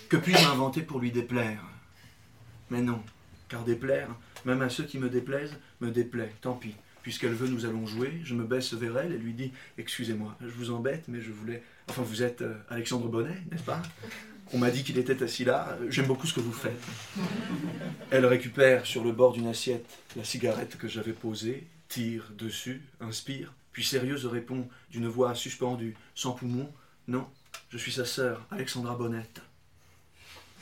Que 0.08 0.16
puis-je 0.16 0.46
inventer 0.46 0.82
pour 0.82 1.00
lui 1.00 1.10
déplaire? 1.10 1.62
Mais 2.70 2.82
non, 2.82 3.02
car 3.48 3.64
déplaire, 3.64 4.08
même 4.44 4.62
à 4.62 4.68
ceux 4.68 4.84
qui 4.84 4.98
me 4.98 5.08
déplaisent, 5.08 5.56
me 5.80 5.90
déplaît, 5.90 6.32
tant 6.40 6.54
pis. 6.54 6.74
Puisqu'elle 7.02 7.32
veut, 7.32 7.48
nous 7.48 7.64
allons 7.64 7.86
jouer. 7.86 8.20
Je 8.24 8.34
me 8.34 8.44
baisse 8.44 8.74
vers 8.74 8.98
elle 8.98 9.12
et 9.12 9.18
lui 9.18 9.32
dis 9.32 9.52
Excusez-moi, 9.78 10.36
je 10.40 10.50
vous 10.50 10.70
embête, 10.70 11.04
mais 11.08 11.20
je 11.20 11.30
voulais. 11.30 11.62
Enfin, 11.88 12.02
vous 12.02 12.22
êtes 12.22 12.42
euh, 12.42 12.54
Alexandre 12.68 13.08
Bonnet, 13.08 13.38
n'est-ce 13.50 13.62
pas? 13.62 13.80
On 14.52 14.58
m'a 14.58 14.70
dit 14.70 14.82
qu'il 14.82 14.98
était 14.98 15.22
assis 15.22 15.44
là. 15.44 15.78
J'aime 15.88 16.06
beaucoup 16.06 16.26
ce 16.26 16.34
que 16.34 16.40
vous 16.40 16.52
faites. 16.52 16.82
Elle 18.10 18.26
récupère 18.26 18.84
sur 18.84 19.04
le 19.04 19.12
bord 19.12 19.32
d'une 19.32 19.46
assiette 19.46 19.86
la 20.16 20.24
cigarette 20.24 20.76
que 20.76 20.88
j'avais 20.88 21.12
posée, 21.12 21.66
tire 21.88 22.30
dessus, 22.36 22.82
inspire, 23.00 23.54
puis 23.72 23.84
sérieuse 23.84 24.26
répond 24.26 24.68
d'une 24.90 25.06
voix 25.06 25.34
suspendue, 25.34 25.96
sans 26.14 26.32
poumon 26.32 26.70
Non, 27.06 27.28
je 27.70 27.78
suis 27.78 27.92
sa 27.92 28.04
sœur, 28.04 28.44
Alexandra 28.50 28.96
Bonnette. 28.96 29.40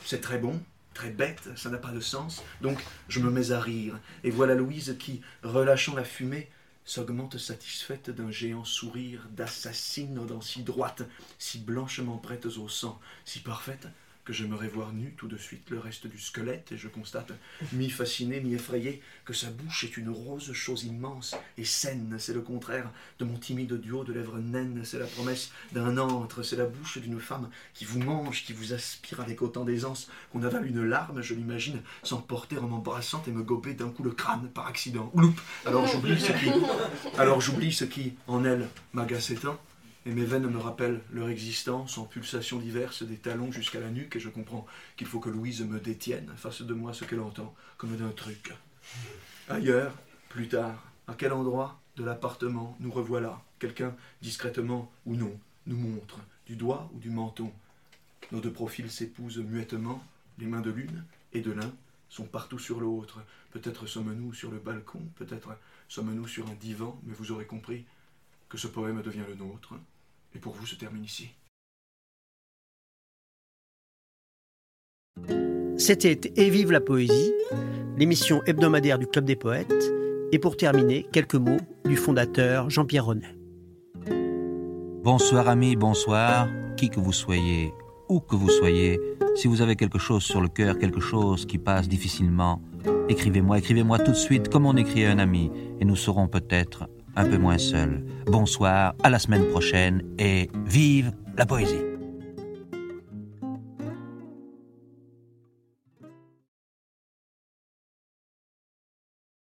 C'est 0.05 0.21
très 0.21 0.37
bon, 0.37 0.61
très 0.99 1.11
bête, 1.11 1.49
ça 1.55 1.69
n'a 1.69 1.77
pas 1.77 1.93
de 1.93 2.01
sens. 2.01 2.43
Donc 2.59 2.83
je 3.07 3.21
me 3.21 3.31
mets 3.31 3.51
à 3.51 3.61
rire. 3.61 3.97
Et 4.25 4.31
voilà 4.31 4.53
Louise 4.53 4.97
qui, 4.99 5.21
relâchant 5.43 5.95
la 5.95 6.03
fumée, 6.03 6.49
s'augmente 6.83 7.37
satisfaite 7.37 8.09
d'un 8.09 8.31
géant 8.31 8.65
sourire 8.65 9.25
d'assassine 9.31 10.19
aux 10.19 10.25
dents 10.25 10.41
si 10.41 10.61
droites, 10.61 11.03
si 11.37 11.59
blanchement 11.59 12.17
prêtes 12.17 12.47
au 12.47 12.67
sang, 12.67 12.99
si 13.23 13.39
parfaites 13.39 13.87
que 14.29 14.35
j'aimerais 14.35 14.67
voir 14.67 14.93
nu 14.93 15.15
tout 15.17 15.27
de 15.27 15.37
suite 15.37 15.71
le 15.71 15.79
reste 15.79 16.05
du 16.05 16.19
squelette, 16.19 16.71
et 16.71 16.77
je 16.77 16.87
constate, 16.87 17.31
mi-fasciné, 17.73 18.41
mi-effrayé, 18.41 19.01
que 19.25 19.33
sa 19.33 19.49
bouche 19.49 19.85
est 19.85 19.97
une 19.97 20.11
rose 20.11 20.53
chose 20.53 20.83
immense 20.83 21.35
et 21.57 21.65
saine, 21.65 22.15
c'est 22.19 22.35
le 22.35 22.41
contraire 22.41 22.91
de 23.17 23.25
mon 23.25 23.39
timide 23.39 23.73
duo 23.81 24.03
de 24.03 24.13
lèvres 24.13 24.37
naines, 24.37 24.81
c'est 24.83 24.99
la 24.99 25.07
promesse 25.07 25.49
d'un 25.71 25.97
antre, 25.97 26.43
c'est 26.43 26.57
la 26.57 26.67
bouche 26.67 26.99
d'une 26.99 27.19
femme 27.19 27.49
qui 27.73 27.85
vous 27.85 27.97
mange, 27.97 28.43
qui 28.45 28.53
vous 28.53 28.71
aspire 28.71 29.19
avec 29.19 29.41
autant 29.41 29.65
d'aisance 29.65 30.11
qu'on 30.31 30.43
avale 30.43 30.67
une 30.67 30.83
larme, 30.83 31.23
je 31.23 31.33
l'imagine, 31.33 31.81
s'emporter 32.03 32.59
en 32.59 32.67
m'embrassant 32.67 33.23
et 33.25 33.31
me 33.31 33.41
gober 33.41 33.73
d'un 33.73 33.89
coup 33.89 34.03
le 34.03 34.11
crâne 34.11 34.47
par 34.49 34.67
accident. 34.67 35.11
Alors 35.65 35.87
j'oublie 35.87 36.21
ce 36.21 36.33
qui, 36.33 36.51
alors 37.17 37.41
j'oublie 37.41 37.73
ce 37.73 37.85
qui, 37.85 38.13
en 38.27 38.45
elle, 38.45 38.69
m'agaçait 38.93 39.33
tant, 39.33 39.59
et 40.09 40.11
mes 40.11 40.25
veines 40.25 40.47
me 40.47 40.57
rappellent 40.57 41.01
leur 41.11 41.29
existence 41.29 41.99
en 41.99 42.05
pulsations 42.05 42.57
diverses 42.57 43.03
des 43.03 43.17
talons 43.17 43.51
jusqu'à 43.51 43.79
la 43.79 43.91
nuque, 43.91 44.15
et 44.15 44.19
je 44.19 44.29
comprends 44.29 44.65
qu'il 44.97 45.05
faut 45.05 45.19
que 45.19 45.29
Louise 45.29 45.61
me 45.61 45.79
détienne, 45.79 46.33
fasse 46.35 46.63
de 46.63 46.73
moi 46.73 46.95
ce 46.95 47.05
qu'elle 47.05 47.19
entend, 47.19 47.53
comme 47.77 47.95
d'un 47.95 48.09
truc. 48.09 48.51
Ailleurs, 49.49 49.93
plus 50.29 50.47
tard, 50.47 50.83
à 51.07 51.13
quel 51.13 51.31
endroit 51.31 51.79
de 51.95 52.03
l'appartement 52.03 52.75
nous 52.79 52.89
revoilà 52.91 53.39
Quelqu'un, 53.59 53.95
discrètement 54.23 54.91
ou 55.05 55.15
non, 55.15 55.39
nous 55.67 55.77
montre, 55.77 56.19
du 56.47 56.55
doigt 56.55 56.89
ou 56.95 56.99
du 56.99 57.11
menton? 57.11 57.51
Nos 58.31 58.39
deux 58.39 58.51
profils 58.51 58.89
s'épousent 58.89 59.37
muettement, 59.37 60.03
les 60.39 60.47
mains 60.47 60.61
de 60.61 60.71
l'une 60.71 61.03
et 61.33 61.41
de 61.41 61.51
l'un 61.51 61.71
sont 62.09 62.25
partout 62.25 62.57
sur 62.57 62.79
l'autre. 62.79 63.19
Peut-être 63.51 63.85
sommes-nous 63.85 64.33
sur 64.33 64.49
le 64.49 64.57
balcon, 64.57 65.03
peut-être 65.17 65.49
sommes-nous 65.87 66.27
sur 66.27 66.49
un 66.49 66.55
divan, 66.55 66.99
mais 67.03 67.13
vous 67.13 67.31
aurez 67.31 67.45
compris 67.45 67.85
que 68.47 68.57
ce 68.57 68.65
poème 68.65 69.03
devient 69.03 69.25
le 69.27 69.35
nôtre, 69.35 69.75
et 70.35 70.39
pour 70.39 70.53
vous 70.53 70.65
se 70.65 70.75
termine 70.75 71.03
ici. 71.03 71.29
C'était 75.77 76.19
Et 76.35 76.49
vive 76.49 76.71
la 76.71 76.81
poésie, 76.81 77.33
l'émission 77.97 78.43
hebdomadaire 78.45 78.99
du 78.99 79.07
Club 79.07 79.25
des 79.25 79.35
poètes, 79.35 79.91
et 80.31 80.39
pour 80.39 80.57
terminer, 80.57 81.05
quelques 81.11 81.35
mots 81.35 81.59
du 81.85 81.95
fondateur 81.95 82.69
Jean-Pierre 82.69 83.05
Renet. 83.05 83.35
Bonsoir 85.03 85.47
amis, 85.47 85.75
bonsoir, 85.75 86.47
qui 86.77 86.89
que 86.89 86.99
vous 86.99 87.13
soyez, 87.13 87.73
où 88.09 88.19
que 88.19 88.35
vous 88.35 88.49
soyez, 88.49 88.99
si 89.35 89.47
vous 89.47 89.61
avez 89.61 89.75
quelque 89.75 89.97
chose 89.97 90.23
sur 90.23 90.41
le 90.41 90.49
cœur, 90.49 90.77
quelque 90.77 90.99
chose 90.99 91.45
qui 91.45 91.57
passe 91.57 91.87
difficilement, 91.87 92.61
écrivez-moi, 93.07 93.57
écrivez-moi 93.57 93.99
tout 93.99 94.11
de 94.11 94.17
suite 94.17 94.49
comme 94.49 94.65
on 94.65 94.75
écrit 94.75 95.05
à 95.05 95.11
un 95.11 95.19
ami, 95.19 95.51
et 95.79 95.85
nous 95.85 95.95
serons 95.95 96.27
peut-être 96.27 96.89
un 97.19 97.25
peu 97.25 97.37
moins 97.37 97.57
seul. 97.57 98.01
Bonsoir, 98.25 98.95
à 99.03 99.09
la 99.09 99.19
semaine 99.19 99.45
prochaine 99.49 100.01
et 100.17 100.49
vive 100.65 101.11
la 101.37 101.45
poésie. 101.45 101.88